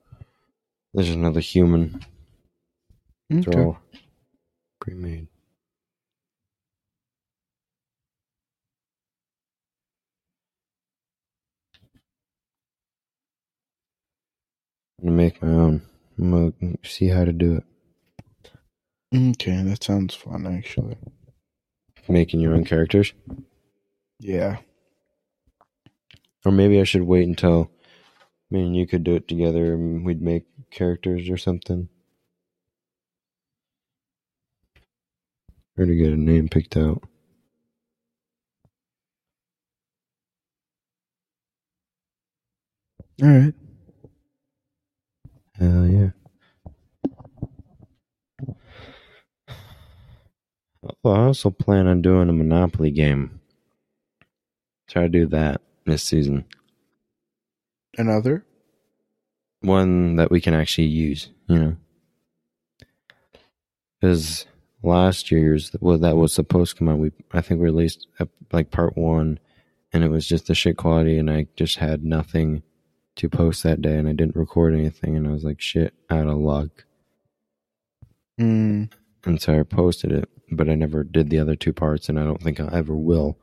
there's 0.93 1.09
another 1.09 1.39
human. 1.39 2.01
They're 3.29 3.53
Okay. 3.53 3.59
all 3.61 3.77
pre-made. 4.81 5.27
I'm 14.99 15.05
gonna 15.07 15.17
make 15.17 15.41
my 15.41 15.49
own. 15.49 15.81
I'm 16.17 16.31
gonna 16.59 16.75
see 16.83 17.07
how 17.09 17.25
to 17.25 17.33
do 17.33 17.57
it. 17.57 17.63
Okay, 19.13 19.61
that 19.63 19.83
sounds 19.83 20.13
fun 20.13 20.45
actually. 20.45 20.97
Making 22.07 22.39
your 22.41 22.53
own 22.53 22.65
characters, 22.65 23.13
Yeah. 24.19 24.59
or 26.45 26.51
maybe 26.51 26.79
I 26.79 26.83
should 26.83 27.03
wait 27.03 27.27
until 27.27 27.71
me 28.51 28.63
and 28.63 28.75
you 28.75 28.87
could 28.87 29.03
do 29.03 29.15
it 29.15 29.27
together, 29.27 29.73
and 29.73 30.05
we'd 30.05 30.21
make 30.21 30.45
characters 30.71 31.29
or 31.29 31.37
something, 31.37 31.89
or 35.77 35.85
to 35.85 35.95
get 35.95 36.13
a 36.13 36.17
name 36.17 36.49
picked 36.49 36.77
out. 36.77 37.03
All 43.23 43.29
right. 43.29 43.53
Hell 45.53 45.87
yeah. 45.87 46.09
Oh, 51.03 51.11
I 51.11 51.25
also 51.25 51.49
plan 51.49 51.87
on 51.87 52.01
doing 52.01 52.29
a 52.29 52.33
Monopoly 52.33 52.91
game. 52.91 53.39
Try 54.87 55.03
to 55.03 55.09
do 55.09 55.27
that 55.27 55.61
this 55.85 56.03
season. 56.03 56.45
Another? 57.97 58.45
One 59.61 60.15
that 60.17 60.31
we 60.31 60.41
can 60.41 60.53
actually 60.53 60.87
use, 60.87 61.29
you 61.47 61.57
know. 61.59 61.75
Because 63.99 64.45
last 64.83 65.31
year's, 65.31 65.71
well, 65.79 65.97
that 65.97 66.17
was 66.17 66.33
supposed 66.33 66.73
to 66.73 66.79
come 66.79 66.89
out. 66.89 66.99
We, 66.99 67.11
I 67.31 67.41
think, 67.41 67.59
we 67.59 67.65
released 67.65 68.07
like 68.51 68.71
part 68.71 68.97
one, 68.97 69.39
and 69.93 70.03
it 70.03 70.09
was 70.09 70.27
just 70.27 70.47
the 70.47 70.55
shit 70.55 70.77
quality, 70.77 71.17
and 71.17 71.31
I 71.31 71.47
just 71.55 71.77
had 71.77 72.03
nothing 72.03 72.61
to 73.15 73.29
post 73.29 73.63
that 73.63 73.81
day, 73.81 73.95
and 73.97 74.07
I 74.07 74.13
didn't 74.13 74.35
record 74.35 74.73
anything, 74.73 75.15
and 75.15 75.27
I 75.27 75.31
was 75.31 75.43
like, 75.43 75.61
shit, 75.61 75.93
out 76.09 76.27
of 76.27 76.37
luck. 76.37 76.85
Mm, 78.39 78.91
And 79.23 79.41
so 79.41 79.57
I 79.59 79.63
posted 79.63 80.11
it, 80.11 80.29
but 80.51 80.69
I 80.69 80.75
never 80.75 81.03
did 81.03 81.29
the 81.29 81.39
other 81.39 81.55
two 81.55 81.71
parts, 81.73 82.09
and 82.09 82.19
I 82.19 82.23
don't 82.25 82.41
think 82.43 82.59
I 82.59 82.67
ever 82.73 82.95
will. 82.95 83.39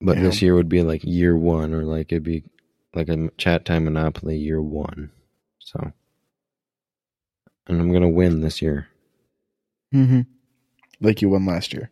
But 0.00 0.16
Yeah. 0.16 0.22
this 0.24 0.40
year 0.42 0.54
would 0.54 0.68
be 0.68 0.82
like 0.82 1.04
year 1.04 1.36
one, 1.36 1.74
or 1.74 1.84
like 1.84 2.10
it'd 2.12 2.22
be 2.22 2.44
like 2.94 3.08
a 3.08 3.30
chat 3.36 3.64
time 3.64 3.84
Monopoly 3.84 4.36
year 4.38 4.60
one. 4.62 5.10
So, 5.58 5.92
and 7.66 7.80
I'm 7.80 7.92
gonna 7.92 8.08
win 8.08 8.40
this 8.40 8.60
year. 8.62 8.88
hmm 9.92 10.20
Like 11.00 11.20
you 11.22 11.28
won 11.28 11.46
last 11.46 11.72
year. 11.72 11.90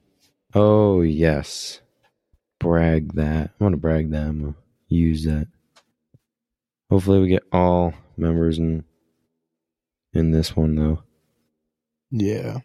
Oh 0.54 1.02
yes, 1.02 1.80
brag 2.58 3.14
that. 3.14 3.50
I 3.60 3.64
want 3.64 3.74
to 3.74 3.76
brag 3.78 4.10
that. 4.10 4.26
I'm 4.26 4.40
gonna 4.40 4.54
use 4.88 5.24
that. 5.24 5.48
Hopefully, 6.90 7.20
we 7.20 7.28
get 7.28 7.42
all 7.52 7.92
members 8.16 8.58
in 8.58 8.84
in 10.14 10.30
this 10.30 10.56
one 10.56 10.74
though. 10.74 11.02
Yeah. 12.10 12.60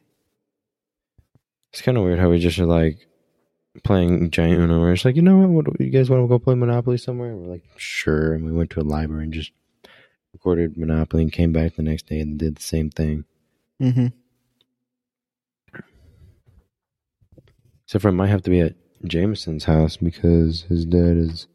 It's 1.74 1.82
kind 1.82 1.98
of 1.98 2.04
weird 2.06 2.20
how 2.20 2.30
we 2.30 2.40
just 2.40 2.58
are 2.60 2.66
like 2.66 3.08
playing 3.84 4.30
giant 4.30 4.60
Uno. 4.62 4.80
We're 4.80 4.94
just 4.94 5.06
like, 5.06 5.16
you 5.16 5.22
know 5.22 5.38
what? 5.38 5.68
What 5.68 5.82
you 5.82 5.90
guys 5.90 6.10
want 6.10 6.24
to 6.24 6.28
go 6.28 6.40
play 6.40 6.56
Monopoly 6.56 6.98
somewhere? 6.98 7.32
And 7.32 7.42
we're 7.42 7.52
like, 7.54 7.64
sure. 7.78 8.34
And 8.34 8.46
we 8.46 8.52
went 8.52 8.70
to 8.72 8.82
a 8.82 8.84
library 8.84 9.24
and 9.24 9.34
just 9.34 9.52
recorded 10.34 10.78
Monopoly 10.78 11.24
and 11.24 11.32
came 11.32 11.52
back 11.54 11.76
the 11.76 11.84
next 11.84 12.08
day 12.08 12.20
and 12.20 12.38
did 12.38 12.58
the 12.58 12.62
same 12.62 12.90
thing. 12.90 13.26
Mm-hmm. 13.82 14.08
Except 17.86 18.02
for 18.02 18.10
it 18.10 18.14
might 18.14 18.30
have 18.30 18.44
to 18.44 18.50
be 18.50 18.60
at 18.60 18.76
Jameson's 19.06 19.66
house 19.66 19.98
because 19.98 20.64
his 20.64 20.86
dad 20.86 21.18
is 21.18 21.48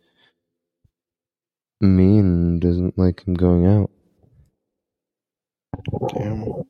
mean 1.80 2.20
and 2.20 2.60
doesn't 2.60 2.98
like 2.98 3.24
him 3.24 3.34
going 3.34 3.66
out. 3.66 3.90
Damn. 6.14 6.64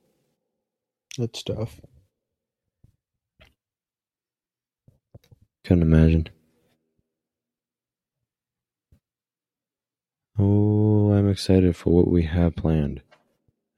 That's 1.17 1.43
tough. 1.43 1.81
Couldn't 5.69 5.83
imagine. 5.83 6.31
Oh, 10.39 11.13
I'm 11.13 11.29
excited 11.29 11.77
for 11.77 11.91
what 11.93 12.09
we 12.09 12.23
have 12.23 12.57
planned. 12.57 13.03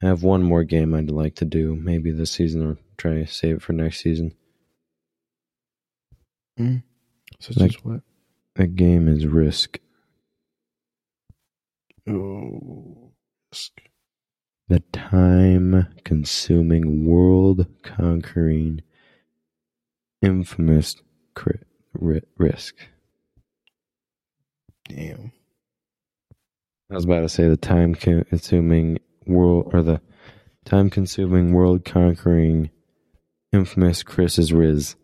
I 0.01 0.05
have 0.07 0.23
one 0.23 0.41
more 0.41 0.63
game 0.63 0.93
I'd 0.93 1.11
like 1.11 1.35
to 1.35 1.45
do, 1.45 1.75
maybe 1.75 2.09
this 2.11 2.31
season, 2.31 2.65
or 2.65 2.77
try 2.95 3.15
to 3.15 3.27
save 3.27 3.57
it 3.57 3.61
for 3.61 3.73
next 3.73 3.99
season. 3.99 4.33
Hmm. 6.55 6.77
Such 7.41 7.57
Like- 7.57 7.75
as 7.75 7.83
what? 7.83 8.03
That 8.55 8.75
game 8.77 9.09
is 9.09 9.27
Risk. 9.27 9.79
Oh. 12.07 13.11
Risk. 13.51 13.81
The 14.69 14.79
time 14.93 15.93
consuming, 16.05 17.05
world 17.05 17.67
conquering, 17.83 18.81
infamous 20.21 20.95
crit, 21.35 21.67
ri- 21.93 22.23
Risk. 22.37 22.75
Damn. 24.87 25.31
I 26.91 26.95
was 26.95 27.05
about 27.05 27.21
to 27.21 27.29
say 27.29 27.47
the 27.47 27.57
time 27.57 27.95
consuming 27.95 28.99
world 29.25 29.71
or 29.73 29.81
the 29.81 30.01
time 30.65 30.89
consuming, 30.89 31.53
world 31.53 31.85
conquering, 31.85 32.69
infamous 33.53 34.03
Chris's 34.03 34.51
Riz. 34.51 34.95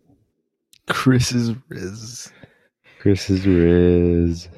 Chris's 0.88 1.54
Riz. 1.70 2.32
Chris's 3.00 3.46
Riz. 3.46 4.50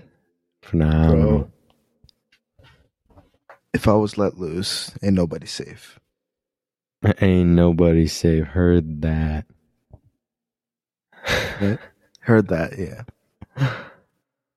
Phenomenal. 0.64 1.38
Bro. 1.40 1.52
If 3.74 3.88
I 3.88 3.94
was 3.94 4.18
let 4.18 4.40
loose, 4.40 4.92
ain't 5.04 5.16
nobody 5.16 5.46
safe. 5.46 6.00
Ain't 7.22 7.50
nobody 7.50 8.08
safe. 8.08 8.46
Heard 8.46 9.02
that. 9.04 9.46
Right? 11.62 11.80
Heard 12.30 12.50
that, 12.50 12.78
yeah. 12.78 13.06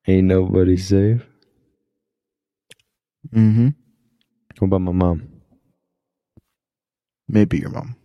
Ain't 0.07 0.27
nobody 0.27 0.77
safe. 0.77 1.25
Mm-hmm. 3.33 3.69
What 4.59 4.67
about 4.67 4.81
my 4.81 4.91
mom? 4.91 5.27
Maybe 7.27 7.57
your 7.57 7.71
mom. 7.71 7.95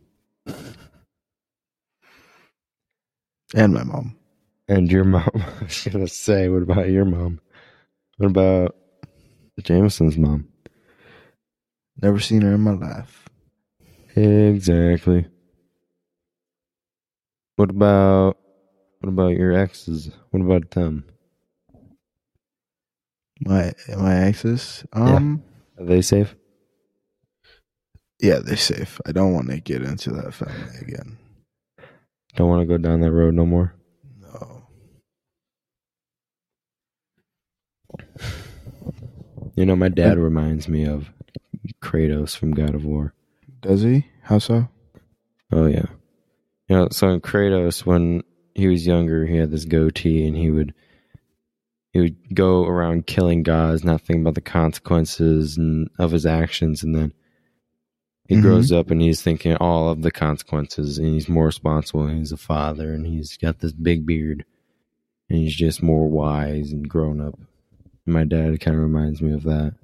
And 3.54 3.74
my 3.74 3.84
mom. 3.84 4.16
And 4.68 4.90
your 4.90 5.04
mom. 5.04 5.28
I 5.34 5.64
was 5.64 5.84
gonna 5.84 6.08
say, 6.08 6.48
what 6.48 6.62
about 6.62 6.88
your 6.88 7.04
mom? 7.04 7.38
What 8.16 8.30
about 8.30 8.74
Jameson's 9.62 10.16
mom? 10.16 10.48
Never 12.00 12.20
seen 12.20 12.40
her 12.40 12.54
in 12.54 12.62
my 12.62 12.72
life. 12.72 13.28
Exactly. 14.16 15.26
What 17.56 17.68
about 17.68 18.38
what 19.00 19.08
about 19.08 19.28
your 19.36 19.52
exes? 19.52 20.10
What 20.30 20.40
about 20.42 20.70
them? 20.72 21.04
My 23.40 23.72
my 23.96 24.14
exes. 24.16 24.84
Um 24.92 25.42
Are 25.78 25.84
they 25.84 26.02
safe? 26.02 26.34
yeah, 28.20 28.40
they're 28.40 28.56
safe. 28.56 29.00
I 29.06 29.12
don't 29.12 29.32
want 29.32 29.48
to 29.50 29.60
get 29.60 29.82
into 29.82 30.10
that 30.10 30.34
family 30.34 30.76
again. 30.80 31.18
Don't 32.34 32.48
want 32.48 32.62
to 32.62 32.66
go 32.66 32.76
down 32.78 33.00
that 33.00 33.12
road 33.12 33.34
no 33.34 33.46
more. 33.46 33.74
No. 34.20 34.62
You 39.54 39.66
know, 39.66 39.76
my 39.76 39.88
dad 39.88 40.18
reminds 40.18 40.68
me 40.68 40.84
of 40.84 41.10
Kratos 41.82 42.36
from 42.36 42.52
God 42.52 42.74
of 42.74 42.84
War. 42.84 43.14
Does 43.60 43.82
he? 43.82 44.06
How 44.22 44.38
so? 44.38 44.68
Oh 45.52 45.66
yeah. 45.66 45.86
You 46.68 46.76
know, 46.76 46.88
so 46.90 47.08
in 47.10 47.20
Kratos 47.20 47.86
when 47.86 48.22
he 48.58 48.66
was 48.68 48.86
younger, 48.86 49.26
he 49.26 49.36
had 49.36 49.50
this 49.50 49.64
goatee 49.64 50.26
and 50.26 50.36
he 50.36 50.50
would 50.50 50.74
he 51.92 52.00
would 52.00 52.34
go 52.34 52.64
around 52.66 53.06
killing 53.06 53.42
guys, 53.42 53.82
not 53.82 54.02
thinking 54.02 54.20
about 54.22 54.34
the 54.34 54.40
consequences 54.42 55.56
and 55.56 55.88
of 55.98 56.10
his 56.10 56.26
actions 56.26 56.82
and 56.82 56.94
then 56.94 57.12
he 58.28 58.36
Mhm. 58.36 58.42
grows 58.42 58.70
up 58.70 58.90
and 58.90 59.00
he's 59.00 59.22
thinking 59.22 59.56
all 59.56 59.88
of 59.88 60.02
the 60.02 60.10
consequences 60.10 60.98
and 60.98 61.08
he's 61.08 61.28
more 61.30 61.46
responsible 61.46 62.04
and 62.06 62.18
he's 62.18 62.32
a 62.32 62.36
father 62.36 62.92
and 62.92 63.06
he's 63.06 63.36
got 63.38 63.60
this 63.60 63.72
big 63.72 64.04
beard 64.04 64.44
and 65.30 65.38
he's 65.38 65.54
just 65.56 65.82
more 65.82 66.08
wise 66.10 66.70
and 66.72 66.88
grown 66.88 67.20
up. 67.22 67.38
My 68.04 68.24
dad 68.24 68.60
kind 68.60 68.76
of 68.76 68.82
reminds 68.82 69.22
me 69.22 69.32
of 69.32 69.44
that, 69.44 69.74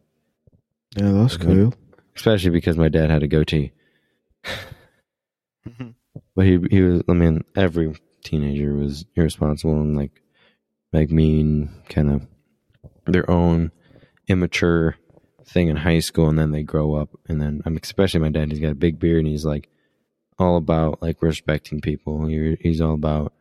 Yeah, 0.96 1.12
that's 1.12 1.36
Okay. 1.36 1.46
cool. 1.46 1.74
especially 2.16 2.50
because 2.50 2.76
my 2.76 2.88
dad 2.88 3.08
had 3.10 3.22
a 3.22 3.28
goatee. 3.28 3.72
But 6.36 6.46
he 6.46 6.58
he 6.70 6.80
was. 6.82 7.02
I 7.08 7.12
mean, 7.12 7.42
every 7.56 7.94
teenager 8.24 8.74
was 8.74 9.04
irresponsible 9.14 9.74
and 9.80 9.96
like 9.96 10.20
like 10.92 11.10
mean, 11.10 11.70
kind 11.88 12.10
of 12.10 12.26
their 13.06 13.28
own 13.30 13.70
immature 14.28 14.96
thing 15.44 15.68
in 15.68 15.76
high 15.76 15.98
school, 16.00 16.28
and 16.28 16.38
then 16.38 16.52
they 16.52 16.62
grow 16.62 16.94
up, 16.94 17.10
and 17.28 17.40
then 17.40 17.62
I'm 17.66 17.76
especially 17.82 18.20
my 18.20 18.30
dad. 18.30 18.50
He's 18.50 18.60
got 18.60 18.70
a 18.72 18.74
big 18.76 18.98
beard, 18.98 19.18
and 19.20 19.28
he's 19.28 19.44
like 19.44 19.68
all 20.38 20.56
about 20.56 21.02
like 21.02 21.20
respecting 21.22 21.80
people. 21.80 22.26
He's 22.26 22.80
all 22.80 22.94
about 22.94 23.32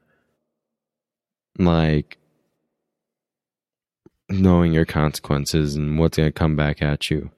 like 1.59 2.17
knowing 4.29 4.73
your 4.73 4.85
consequences 4.85 5.75
and 5.75 5.99
what's 5.99 6.17
gonna 6.17 6.31
come 6.31 6.55
back 6.55 6.81
at 6.81 7.09
you. 7.11 7.29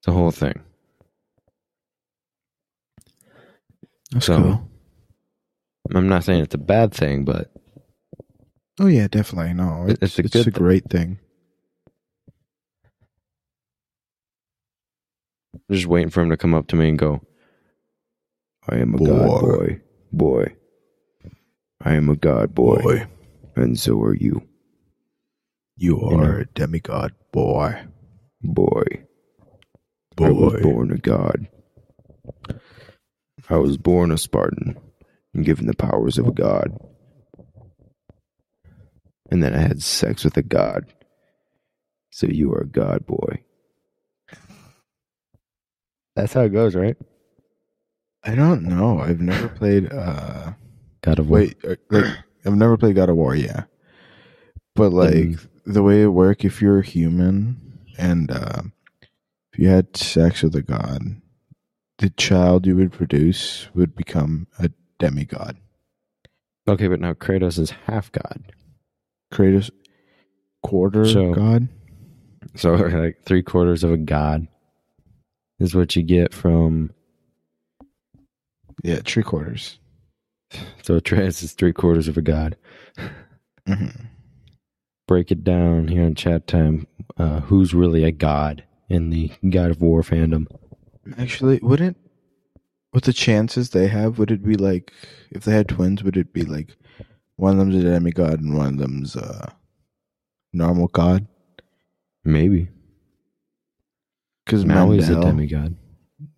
It's 0.00 0.08
a 0.08 0.12
whole 0.12 0.30
thing. 0.30 0.60
That's 4.12 4.26
So- 4.26 4.42
cool. 4.42 4.70
I'm 5.94 6.08
not 6.08 6.24
saying 6.24 6.42
it's 6.42 6.54
a 6.54 6.58
bad 6.58 6.92
thing, 6.92 7.24
but 7.24 7.52
Oh 8.78 8.86
yeah, 8.86 9.08
definitely. 9.08 9.54
No, 9.54 9.86
It- 9.88 9.98
it's, 10.02 10.18
a 10.18 10.22
it's, 10.22 10.32
good 10.32 10.46
a 10.48 10.50
great 10.50 10.88
thing. 10.90 11.18
I'm 15.54 15.74
just 15.74 15.86
waiting 15.86 16.10
for 16.10 16.22
him 16.22 16.30
to 16.30 16.36
come 16.36 16.54
up 16.54 16.66
to 16.68 16.76
me 16.76 16.88
and 16.90 16.98
go, 16.98 17.22
I 18.68 18.76
am 18.76 18.94
a 18.94 18.98
Boy. 18.98 19.06
god 19.06 19.40
boy. 19.40 19.80
Boy. 20.12 20.56
I 21.84 21.94
am 21.94 22.08
a 22.08 22.16
god 22.16 22.54
boy. 22.54 23.06
And 23.56 23.78
so 23.78 24.00
are 24.02 24.14
you. 24.14 24.42
you 25.76 25.98
You 26.10 26.16
know. 26.16 26.22
are 26.22 26.38
a 26.40 26.46
demigod, 26.46 27.12
boy. 27.32 27.80
Boy. 28.42 28.84
boy. 30.16 30.26
I 30.26 30.30
was 30.30 30.52
Boy. 30.54 30.60
born 30.62 30.92
a 30.92 30.98
god. 30.98 31.48
I 33.48 33.56
was 33.56 33.76
born 33.78 34.10
a 34.12 34.18
Spartan 34.18 34.76
and 35.36 35.44
given 35.44 35.66
the 35.66 35.74
powers 35.76 36.18
of 36.18 36.26
a 36.26 36.32
god. 36.32 36.76
And 39.30 39.42
then 39.42 39.54
I 39.54 39.58
had 39.58 39.82
sex 39.82 40.24
with 40.24 40.36
a 40.36 40.42
god. 40.42 40.92
So 42.10 42.26
you 42.26 42.52
are 42.52 42.60
a 42.62 42.66
god 42.66 43.06
boy. 43.06 43.42
That's 46.14 46.32
how 46.32 46.42
it 46.42 46.50
goes, 46.52 46.74
right? 46.74 46.96
I 48.24 48.34
don't 48.34 48.62
know. 48.62 48.98
I've 49.00 49.20
never 49.20 49.48
played. 49.48 49.92
uh 49.92 50.52
God 51.02 51.18
of 51.18 51.28
War. 51.28 51.40
Wait, 51.40 51.56
uh, 51.64 51.76
like 51.90 52.04
I've 52.46 52.56
never 52.56 52.76
played 52.76 52.96
God 52.96 53.10
of 53.10 53.16
War. 53.16 53.34
Yeah, 53.36 53.64
but 54.74 54.92
like 54.92 55.12
Mm. 55.14 55.48
the 55.66 55.82
way 55.82 56.02
it 56.02 56.06
work, 56.08 56.44
if 56.44 56.62
you're 56.62 56.78
a 56.80 56.84
human 56.86 57.80
and 57.98 58.30
uh, 58.30 58.62
if 59.52 59.58
you 59.58 59.68
had 59.68 59.96
sex 59.96 60.42
with 60.42 60.56
a 60.56 60.62
god, 60.62 61.20
the 61.98 62.10
child 62.10 62.66
you 62.66 62.76
would 62.76 62.92
produce 62.92 63.68
would 63.74 63.94
become 63.94 64.46
a 64.58 64.70
demigod. 64.98 65.56
Okay, 66.68 66.88
but 66.88 67.00
now 67.00 67.12
Kratos 67.12 67.58
is 67.58 67.70
half 67.70 68.10
god. 68.12 68.52
Kratos, 69.32 69.70
quarter 70.62 71.04
So- 71.06 71.32
god. 71.34 71.68
So 72.56 72.74
like 72.74 73.22
three 73.24 73.42
quarters 73.42 73.84
of 73.84 73.92
a 73.92 73.96
god 73.96 74.46
is 75.58 75.74
what 75.74 75.94
you 75.96 76.02
get 76.02 76.32
from 76.34 76.90
Yeah, 78.82 79.00
three 79.04 79.22
quarters. 79.22 79.78
so 80.82 81.00
Kratos 81.00 81.42
is 81.42 81.52
three 81.52 81.72
quarters 81.72 82.08
of 82.08 82.16
a 82.16 82.22
god. 82.22 82.56
hmm 83.66 83.86
Break 85.08 85.30
it 85.30 85.44
down 85.44 85.86
here 85.88 86.02
in 86.02 86.14
chat 86.16 86.46
time. 86.48 86.86
Uh, 87.16 87.40
who's 87.40 87.72
really 87.74 88.02
a 88.04 88.10
god 88.12 88.64
in 88.88 89.10
the 89.10 89.30
God 89.50 89.70
of 89.70 89.80
War 89.80 90.02
fandom? 90.02 90.46
Actually, 91.16 91.60
wouldn't 91.62 91.96
with 92.96 93.04
the 93.04 93.12
chances 93.12 93.68
they 93.68 93.88
have, 93.88 94.18
would 94.18 94.30
it 94.30 94.42
be 94.42 94.54
like 94.54 94.90
if 95.30 95.44
they 95.44 95.52
had 95.52 95.68
twins? 95.68 96.02
Would 96.02 96.16
it 96.16 96.32
be 96.32 96.44
like 96.44 96.78
one 97.36 97.52
of 97.52 97.58
them's 97.58 97.84
a 97.84 97.90
demigod 97.90 98.40
and 98.40 98.56
one 98.56 98.68
of 98.68 98.78
them's 98.78 99.14
a 99.14 99.52
normal 100.54 100.88
god? 100.88 101.26
Maybe 102.24 102.70
Because 104.46 104.64
Maui's 104.64 105.10
a 105.10 105.20
demigod. 105.20 105.76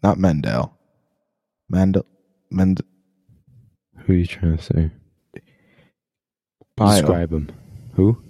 not 0.02 0.18
Mendel, 0.18 0.76
Mendel, 1.68 2.04
Mend, 2.50 2.80
Who 3.98 4.14
are 4.14 4.16
you 4.16 4.26
trying 4.26 4.56
to 4.56 4.62
say? 4.64 4.90
Bio. 6.74 7.00
Describe 7.00 7.32
him. 7.32 7.50
Who? 7.94 8.20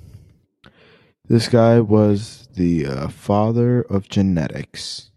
This 1.27 1.49
guy 1.49 1.81
was 1.81 2.47
the 2.55 2.85
uh, 2.85 3.09
father 3.09 3.81
of 3.81 4.11
genetics, 4.11 5.13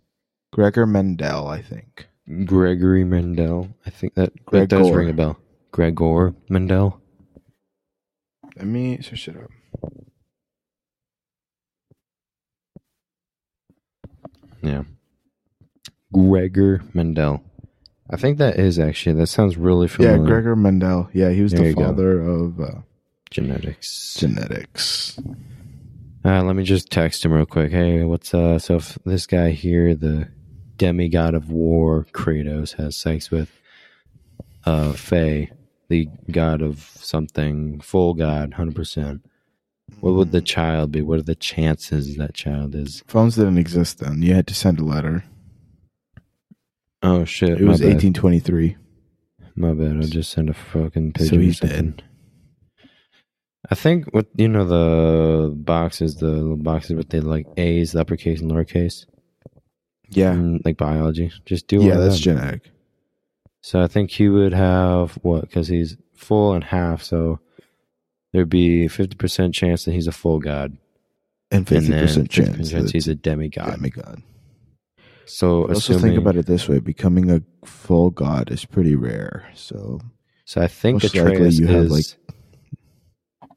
Gregor 0.54 0.86
Mendel, 0.86 1.50
I 1.50 1.62
think. 1.62 2.08
Gregory 2.46 3.04
Mendel. 3.04 3.70
I 3.86 3.90
think 3.90 4.14
that, 4.16 4.32
that 4.52 4.70
does 4.70 4.92
ring 4.92 5.10
a 5.10 5.14
bell. 5.14 5.38
Gregor 5.72 6.34
Mendel. 6.50 7.00
Let 8.58 8.66
me 8.68 9.02
search 9.02 9.28
it 9.30 9.38
up. 9.38 9.50
Yeah. 14.62 14.84
Gregor 16.14 16.82
Mendel. 16.94 17.42
I 18.10 18.18
think 18.18 18.38
that 18.40 18.60
is 18.60 18.78
actually 18.78 19.16
that 19.16 19.28
sounds 19.28 19.58
really 19.58 19.88
familiar. 19.88 20.18
Yeah, 20.18 20.26
Gregor 20.26 20.56
Mendel. 20.56 21.10
Yeah, 21.14 21.30
he 21.30 21.42
was 21.42 21.54
There 21.54 21.62
the 21.62 21.70
you 21.70 21.76
go. 21.76 21.86
father 21.86 22.20
of 22.20 22.60
uh, 22.60 22.82
genetics. 23.30 24.16
genetics. 24.16 25.18
Uh, 26.24 26.44
let 26.44 26.56
me 26.56 26.64
just 26.64 26.92
text 26.92 27.24
him 27.26 27.32
real 27.32 27.46
quick. 27.46 27.72
Hey, 27.72 28.04
what's 28.04 28.34
uh? 28.34 28.60
So 28.60 28.76
if 28.76 28.98
this 29.06 29.26
guy 29.26 29.52
here, 29.52 29.96
the 29.96 30.28
demigod 30.82 31.36
of 31.36 31.52
war, 31.52 32.08
Kratos, 32.12 32.74
has 32.78 32.98
sex 32.98 33.30
with 33.30 33.52
uh 34.66 34.94
Faye, 34.94 35.52
the 35.90 36.10
god 36.32 36.64
of 36.64 36.80
something, 36.96 37.80
full 37.82 38.16
god, 38.16 38.56
hundred 38.56 38.76
percent. 38.76 39.24
What 40.00 40.14
would 40.14 40.32
the 40.32 40.42
child 40.42 40.92
be? 40.92 41.04
What 41.04 41.20
are 41.20 41.30
the 41.34 41.36
chances 41.36 42.16
that 42.16 42.34
child 42.34 42.74
is? 42.74 43.04
Phones 43.06 43.36
didn't 43.36 43.60
exist 43.60 44.00
then. 44.00 44.24
You 44.24 44.34
had 44.34 44.48
to 44.48 44.56
send 44.56 44.80
a 44.80 44.84
letter. 44.84 45.24
Oh 47.04 47.26
shit! 47.26 47.62
It 47.62 47.68
was 47.68 47.82
1823. 47.82 48.78
My 49.56 49.74
bad. 49.74 49.98
I'll 49.98 50.02
just 50.02 50.32
sent 50.32 50.50
a 50.50 50.56
fucking 50.56 51.12
picture. 51.14 51.36
So 51.36 51.40
he's 51.40 51.60
dead. 51.60 52.02
I 53.70 53.76
think 53.76 54.08
what 54.16 54.26
you 54.36 54.48
know 54.48 54.66
the 54.66 55.54
boxes, 55.54 56.16
the 56.16 56.26
little 56.26 56.58
boxes 56.58 56.96
with 56.96 57.10
the 57.10 57.22
like 57.22 57.46
A's, 57.58 57.92
the 57.92 58.02
uppercase 58.02 58.42
and 58.42 58.52
lowercase, 58.52 59.06
Yeah. 60.12 60.32
and, 60.34 60.62
like 60.66 60.78
biology. 60.78 61.32
Just 61.46 61.68
do 61.68 61.82
Yeah, 61.84 61.96
that's 61.98 62.16
them. 62.24 62.36
genetic. 62.38 62.72
So 63.62 63.82
I 63.82 63.88
think 63.88 64.10
he 64.12 64.28
would 64.30 64.54
have 64.54 65.14
what? 65.22 65.42
Because 65.42 65.68
he's 65.68 65.98
full 66.16 66.54
and 66.54 66.64
half, 66.64 67.04
so 67.04 67.40
there'd 68.34 68.50
be 68.50 68.88
fifty 68.88 69.16
percent 69.16 69.54
chance 69.54 69.86
that 69.86 69.92
he's 69.94 70.08
a 70.08 70.12
full 70.12 70.40
god, 70.40 70.78
And 71.52 71.70
and 71.72 71.86
50% 71.86 71.88
then 71.88 72.08
50% 72.08 72.30
chance 72.30 72.72
that 72.72 72.92
he's 72.92 73.08
a 73.08 73.16
demigod. 73.16 73.76
demigod. 73.76 74.22
So 75.26 75.68
But 75.68 75.76
also 75.76 76.00
think 76.00 76.18
about 76.18 76.36
it 76.38 76.46
this 76.48 76.68
way: 76.68 76.80
becoming 76.80 77.30
a 77.30 77.42
full 77.66 78.10
god 78.10 78.52
is 78.52 78.66
pretty 78.66 78.96
rare. 78.96 79.48
So 79.54 80.00
so 80.46 80.62
I 80.62 80.68
think 80.68 81.04
Atreus 81.04 81.60
you 81.60 81.68
have, 81.68 81.86
is. 81.86 81.92
like, 81.92 83.50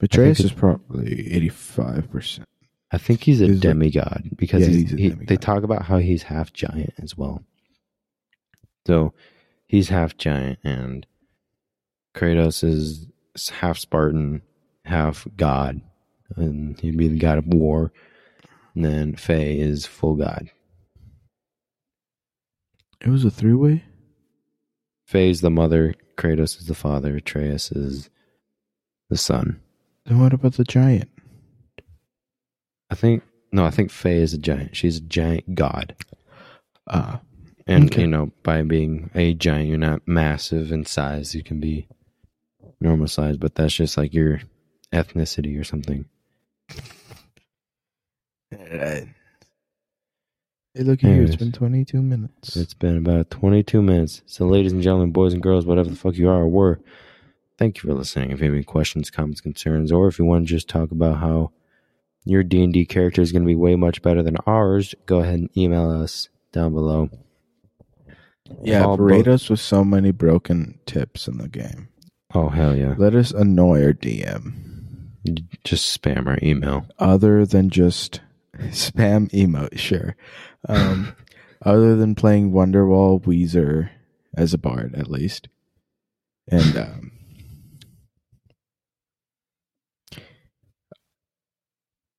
Atreus 0.00 0.40
is 0.40 0.52
probably 0.52 1.28
85%. 1.50 2.44
I 2.94 2.98
think 2.98 3.24
he's 3.24 3.40
a 3.40 3.46
he's 3.46 3.60
demigod 3.60 4.30
because 4.36 4.62
Yeah, 4.62 4.68
he's, 4.68 4.90
he's 4.90 4.98
he, 5.00 5.08
they 5.08 5.36
talk 5.36 5.64
about 5.64 5.82
how 5.82 5.98
he's 5.98 6.22
half 6.22 6.52
giant 6.52 6.94
as 7.02 7.16
well. 7.16 7.42
So 8.86 9.14
he's 9.66 9.88
half 9.88 10.16
giant, 10.16 10.60
and 10.62 11.04
Kratos 12.14 12.62
is 12.62 13.08
half 13.50 13.78
Spartan, 13.78 14.42
half 14.84 15.26
god, 15.36 15.80
and 16.36 16.78
he'd 16.78 16.96
be 16.96 17.08
the 17.08 17.18
god 17.18 17.38
of 17.38 17.48
war. 17.48 17.92
And 18.76 18.84
then 18.84 19.16
Faye 19.16 19.58
is 19.58 19.86
full 19.86 20.14
god. 20.14 20.50
It 23.00 23.08
was 23.08 23.24
a 23.24 23.30
three 23.30 23.54
way? 23.54 23.82
Faye's 25.04 25.40
the 25.40 25.50
mother, 25.50 25.94
Kratos 26.16 26.60
is 26.60 26.66
the 26.66 26.74
father, 26.76 27.16
Atreus 27.16 27.72
is 27.72 28.08
the 29.10 29.16
son. 29.16 29.60
Then 30.06 30.20
what 30.20 30.32
about 30.32 30.54
the 30.54 30.64
giant? 30.64 31.10
I 32.90 32.94
think 32.94 33.22
no, 33.52 33.64
I 33.64 33.70
think 33.70 33.90
Faye 33.90 34.18
is 34.20 34.34
a 34.34 34.38
giant. 34.38 34.76
She's 34.76 34.96
a 34.98 35.00
giant 35.02 35.54
god. 35.54 35.94
Ah, 36.88 37.20
And 37.66 37.86
Okay. 37.90 38.02
you 38.02 38.06
know, 38.06 38.32
by 38.42 38.62
being 38.62 39.10
a 39.14 39.32
giant, 39.34 39.68
you're 39.68 39.78
not 39.78 40.06
massive 40.06 40.70
in 40.72 40.84
size. 40.84 41.34
You 41.34 41.42
can 41.42 41.60
be 41.60 41.86
normal 42.80 43.06
size, 43.08 43.36
but 43.36 43.54
that's 43.54 43.74
just 43.74 43.96
like 43.96 44.12
your 44.12 44.40
ethnicity 44.92 45.58
or 45.58 45.64
something. 45.64 46.04
Hey, 48.50 49.08
look 50.82 51.00
here. 51.00 51.22
It's 51.22 51.36
been 51.36 51.52
22 51.52 52.02
minutes. 52.02 52.56
It's 52.56 52.74
been 52.74 52.96
about 52.96 53.30
22 53.30 53.80
minutes. 53.80 54.22
So, 54.26 54.46
ladies 54.46 54.72
and 54.72 54.82
gentlemen, 54.82 55.12
boys 55.12 55.32
and 55.32 55.42
girls, 55.42 55.66
whatever 55.66 55.88
the 55.88 55.96
fuck 55.96 56.16
you 56.16 56.28
are 56.28 56.42
or 56.42 56.48
were, 56.48 56.80
thank 57.58 57.76
you 57.82 57.88
for 57.88 57.94
listening. 57.94 58.30
If 58.32 58.40
you 58.40 58.46
have 58.46 58.54
any 58.54 58.64
questions, 58.64 59.10
comments, 59.10 59.40
concerns, 59.40 59.92
or 59.92 60.08
if 60.08 60.18
you 60.18 60.24
want 60.24 60.46
to 60.46 60.52
just 60.52 60.68
talk 60.68 60.90
about 60.90 61.18
how 61.18 61.52
your 62.24 62.42
D&D 62.42 62.86
character 62.86 63.20
is 63.20 63.32
going 63.32 63.42
to 63.42 63.46
be 63.46 63.54
way 63.54 63.76
much 63.76 64.02
better 64.02 64.22
than 64.22 64.36
ours, 64.46 64.94
go 65.06 65.20
ahead 65.20 65.38
and 65.38 65.56
email 65.56 65.90
us 65.90 66.28
down 66.52 66.72
below. 66.72 67.10
yeah, 68.62 68.84
all 68.84 68.96
berate 68.96 69.28
us 69.28 69.50
with 69.50 69.60
so 69.60 69.84
many 69.84 70.10
broken 70.10 70.78
tips 70.86 71.28
in 71.28 71.38
the 71.38 71.48
game. 71.48 71.88
Oh, 72.34 72.48
hell 72.48 72.76
yeah. 72.76 72.94
Let 72.96 73.14
us 73.14 73.30
annoy 73.30 73.84
our 73.84 73.92
DM. 73.92 74.52
Just 75.62 76.02
spam 76.02 76.26
our 76.26 76.38
email. 76.42 76.86
Other 76.98 77.46
than 77.46 77.70
just 77.70 78.20
spam 78.58 79.30
emote, 79.30 79.78
sure. 79.78 80.16
Um, 80.68 81.14
other 81.62 81.96
than 81.96 82.14
playing 82.14 82.52
Wonderwall 82.52 83.22
Weezer 83.22 83.90
as 84.36 84.52
a 84.52 84.58
bard, 84.58 84.94
at 84.94 85.10
least. 85.10 85.48
And 86.48 86.76
um, 86.76 87.12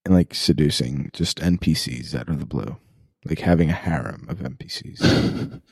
and 0.06 0.14
like 0.14 0.34
seducing 0.34 1.10
just 1.14 1.40
NPCs 1.40 2.16
out 2.16 2.30
of 2.30 2.40
the 2.40 2.46
blue, 2.46 2.78
like 3.26 3.40
having 3.40 3.70
a 3.70 3.74
harem 3.74 4.26
of 4.30 4.38
NPCs. 4.40 5.62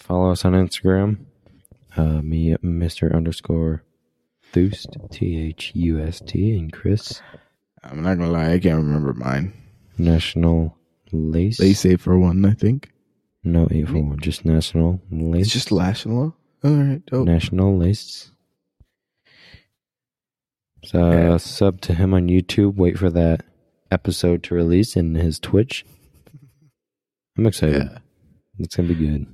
Follow 0.00 0.32
us 0.32 0.44
on 0.44 0.52
Instagram. 0.52 1.24
Uh, 1.96 2.20
me, 2.20 2.54
Mr. 2.56 3.14
Underscore 3.14 3.84
Thust, 4.52 4.96
T 5.10 5.38
H 5.48 5.72
U 5.74 6.00
S 6.00 6.20
T, 6.26 6.56
and 6.58 6.72
Chris, 6.72 7.22
I'm 7.82 8.02
not 8.02 8.18
gonna 8.18 8.30
lie, 8.30 8.52
I 8.52 8.58
can't 8.58 8.76
remember 8.82 9.14
mine. 9.14 9.52
National 9.96 10.76
Lace. 11.12 11.58
They 11.58 11.72
say 11.72 11.96
for 11.96 12.18
one, 12.18 12.44
I 12.44 12.52
think 12.52 12.90
No 13.44 13.68
A 13.70 13.84
for 13.84 13.98
one, 14.02 14.18
just 14.20 14.44
National 14.44 15.00
Lace. 15.10 15.46
it's 15.46 15.52
just 15.52 15.72
National. 15.72 16.36
All 16.64 16.70
right, 16.72 17.02
oh, 17.12 17.22
National 17.24 17.78
Lace. 17.78 18.32
So, 20.84 21.10
Yeah. 21.12 21.36
sub 21.38 21.80
to 21.82 21.94
him 21.94 22.12
on 22.14 22.28
YouTube. 22.28 22.74
Wait 22.76 22.98
for 22.98 23.10
that 23.10 23.44
episode 23.90 24.42
to 24.44 24.54
release 24.54 24.96
in 24.96 25.14
his 25.14 25.38
Twitch. 25.38 25.84
I'm 27.36 27.46
excited. 27.46 27.82
yeah. 27.84 27.98
It's 28.58 28.76
gonna 28.76 28.88
be 28.88 28.94
good. 28.94 29.26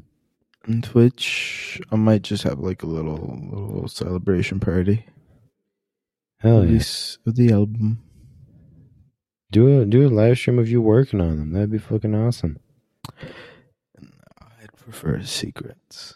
On 0.68 0.80
Twitch, 0.82 1.80
I 1.90 1.96
might 1.96 2.22
just 2.22 2.42
have 2.44 2.58
like 2.58 2.82
a 2.82 2.86
little 2.86 3.38
little 3.52 3.88
celebration 3.88 4.60
party. 4.60 5.06
Hell 6.38 6.60
yeah! 6.64 6.68
Release 6.70 7.18
of 7.26 7.36
the 7.36 7.52
album. 7.52 8.02
Do 9.50 9.80
a 9.80 9.84
do 9.84 10.06
a 10.06 10.08
live 10.08 10.38
stream 10.38 10.58
of 10.58 10.68
you 10.70 10.80
working 10.80 11.20
on 11.20 11.36
them. 11.38 11.52
That'd 11.52 11.70
be 11.72 11.78
fucking 11.78 12.14
awesome. 12.14 12.58
I'd 13.18 14.72
prefer 14.76 15.22
secrets. 15.22 16.14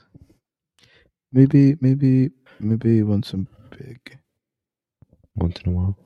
Maybe, 1.32 1.76
maybe, 1.80 2.30
maybe 2.60 3.02
want 3.02 3.24
some 3.26 3.48
big. 3.76 4.18
Once 5.36 5.60
in 5.64 5.72
a 5.72 5.74
while. 5.76 5.98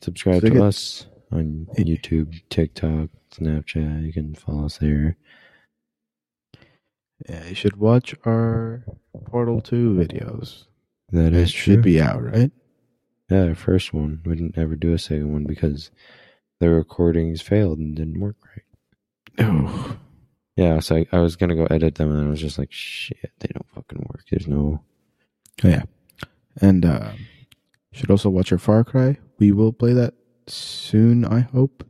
Subscribe 0.00 0.40
So 0.40 0.48
to 0.48 0.50
get- 0.54 0.62
us 0.62 1.06
on 1.32 1.66
YouTube, 1.76 2.40
TikTok, 2.48 3.10
Snapchat. 3.30 4.04
You 4.06 4.12
can 4.12 4.34
follow 4.34 4.66
us 4.66 4.78
there. 4.78 5.16
Yeah, 7.28 7.46
you 7.48 7.54
should 7.54 7.76
watch 7.76 8.14
our 8.24 8.84
Portal 9.26 9.60
Two 9.60 9.94
videos. 9.94 10.66
That 11.10 11.28
It 11.32 11.34
is 11.34 11.50
should 11.50 11.74
true. 11.74 11.82
be 11.82 12.00
out, 12.00 12.22
right? 12.22 12.52
Yeah, 13.28 13.44
our 13.44 13.54
first 13.54 13.92
one. 13.92 14.20
We 14.24 14.36
didn't 14.36 14.56
ever 14.56 14.76
do 14.76 14.92
a 14.94 14.98
second 14.98 15.32
one 15.32 15.44
because 15.44 15.90
the 16.60 16.70
recordings 16.70 17.42
failed 17.42 17.78
and 17.78 17.94
didn't 17.94 18.20
work 18.20 18.36
right. 18.46 18.64
Oh, 19.46 19.98
Yeah, 20.56 20.80
so 20.80 20.96
I, 20.96 21.06
I 21.12 21.20
was 21.20 21.36
gonna 21.36 21.54
go 21.54 21.66
edit 21.66 21.96
them 21.96 22.10
and 22.12 22.26
I 22.26 22.30
was 22.30 22.40
just 22.40 22.58
like, 22.58 22.72
shit, 22.72 23.30
they 23.40 23.48
don't 23.52 23.68
fucking 23.74 24.06
work. 24.10 24.24
There's 24.30 24.48
no. 24.48 24.82
Oh, 25.64 25.68
yeah. 25.68 25.82
And 26.60 26.84
uh, 26.84 27.12
should 27.92 28.10
also 28.10 28.28
watch 28.30 28.52
our 28.52 28.58
Far 28.58 28.84
Cry. 28.84 29.18
We 29.38 29.52
will 29.52 29.72
play 29.72 29.92
that 29.92 30.14
soon. 30.46 31.24
I 31.24 31.40
hope. 31.40 31.84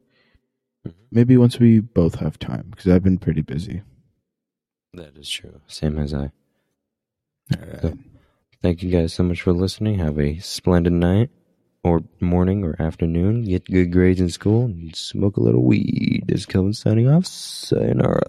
Mhm. 0.86 0.92
Maybe 1.10 1.36
once 1.36 1.58
we 1.58 1.80
both 1.80 2.16
have 2.16 2.38
time, 2.38 2.66
because 2.70 2.86
I've 2.88 3.02
been 3.02 3.18
pretty 3.18 3.42
busy. 3.42 3.82
That 4.94 5.16
is 5.16 5.28
true. 5.28 5.60
Same 5.66 5.98
as 5.98 6.12
I. 6.14 6.30
Alright. 7.56 7.82
So- 7.82 7.98
Thank 8.60 8.82
you 8.82 8.90
guys 8.90 9.12
so 9.12 9.22
much 9.22 9.40
for 9.42 9.52
listening. 9.52 9.98
Have 10.00 10.18
a 10.18 10.38
splendid 10.40 10.92
night, 10.92 11.30
or 11.84 12.02
morning, 12.20 12.64
or 12.64 12.74
afternoon. 12.82 13.44
Get 13.44 13.64
good 13.66 13.92
grades 13.92 14.20
in 14.20 14.30
school 14.30 14.64
and 14.64 14.94
smoke 14.96 15.36
a 15.36 15.40
little 15.40 15.62
weed. 15.64 16.24
This 16.26 16.40
is 16.40 16.46
Calvin 16.46 16.72
signing 16.72 17.08
off. 17.08 17.24
Sayonara. 17.24 18.20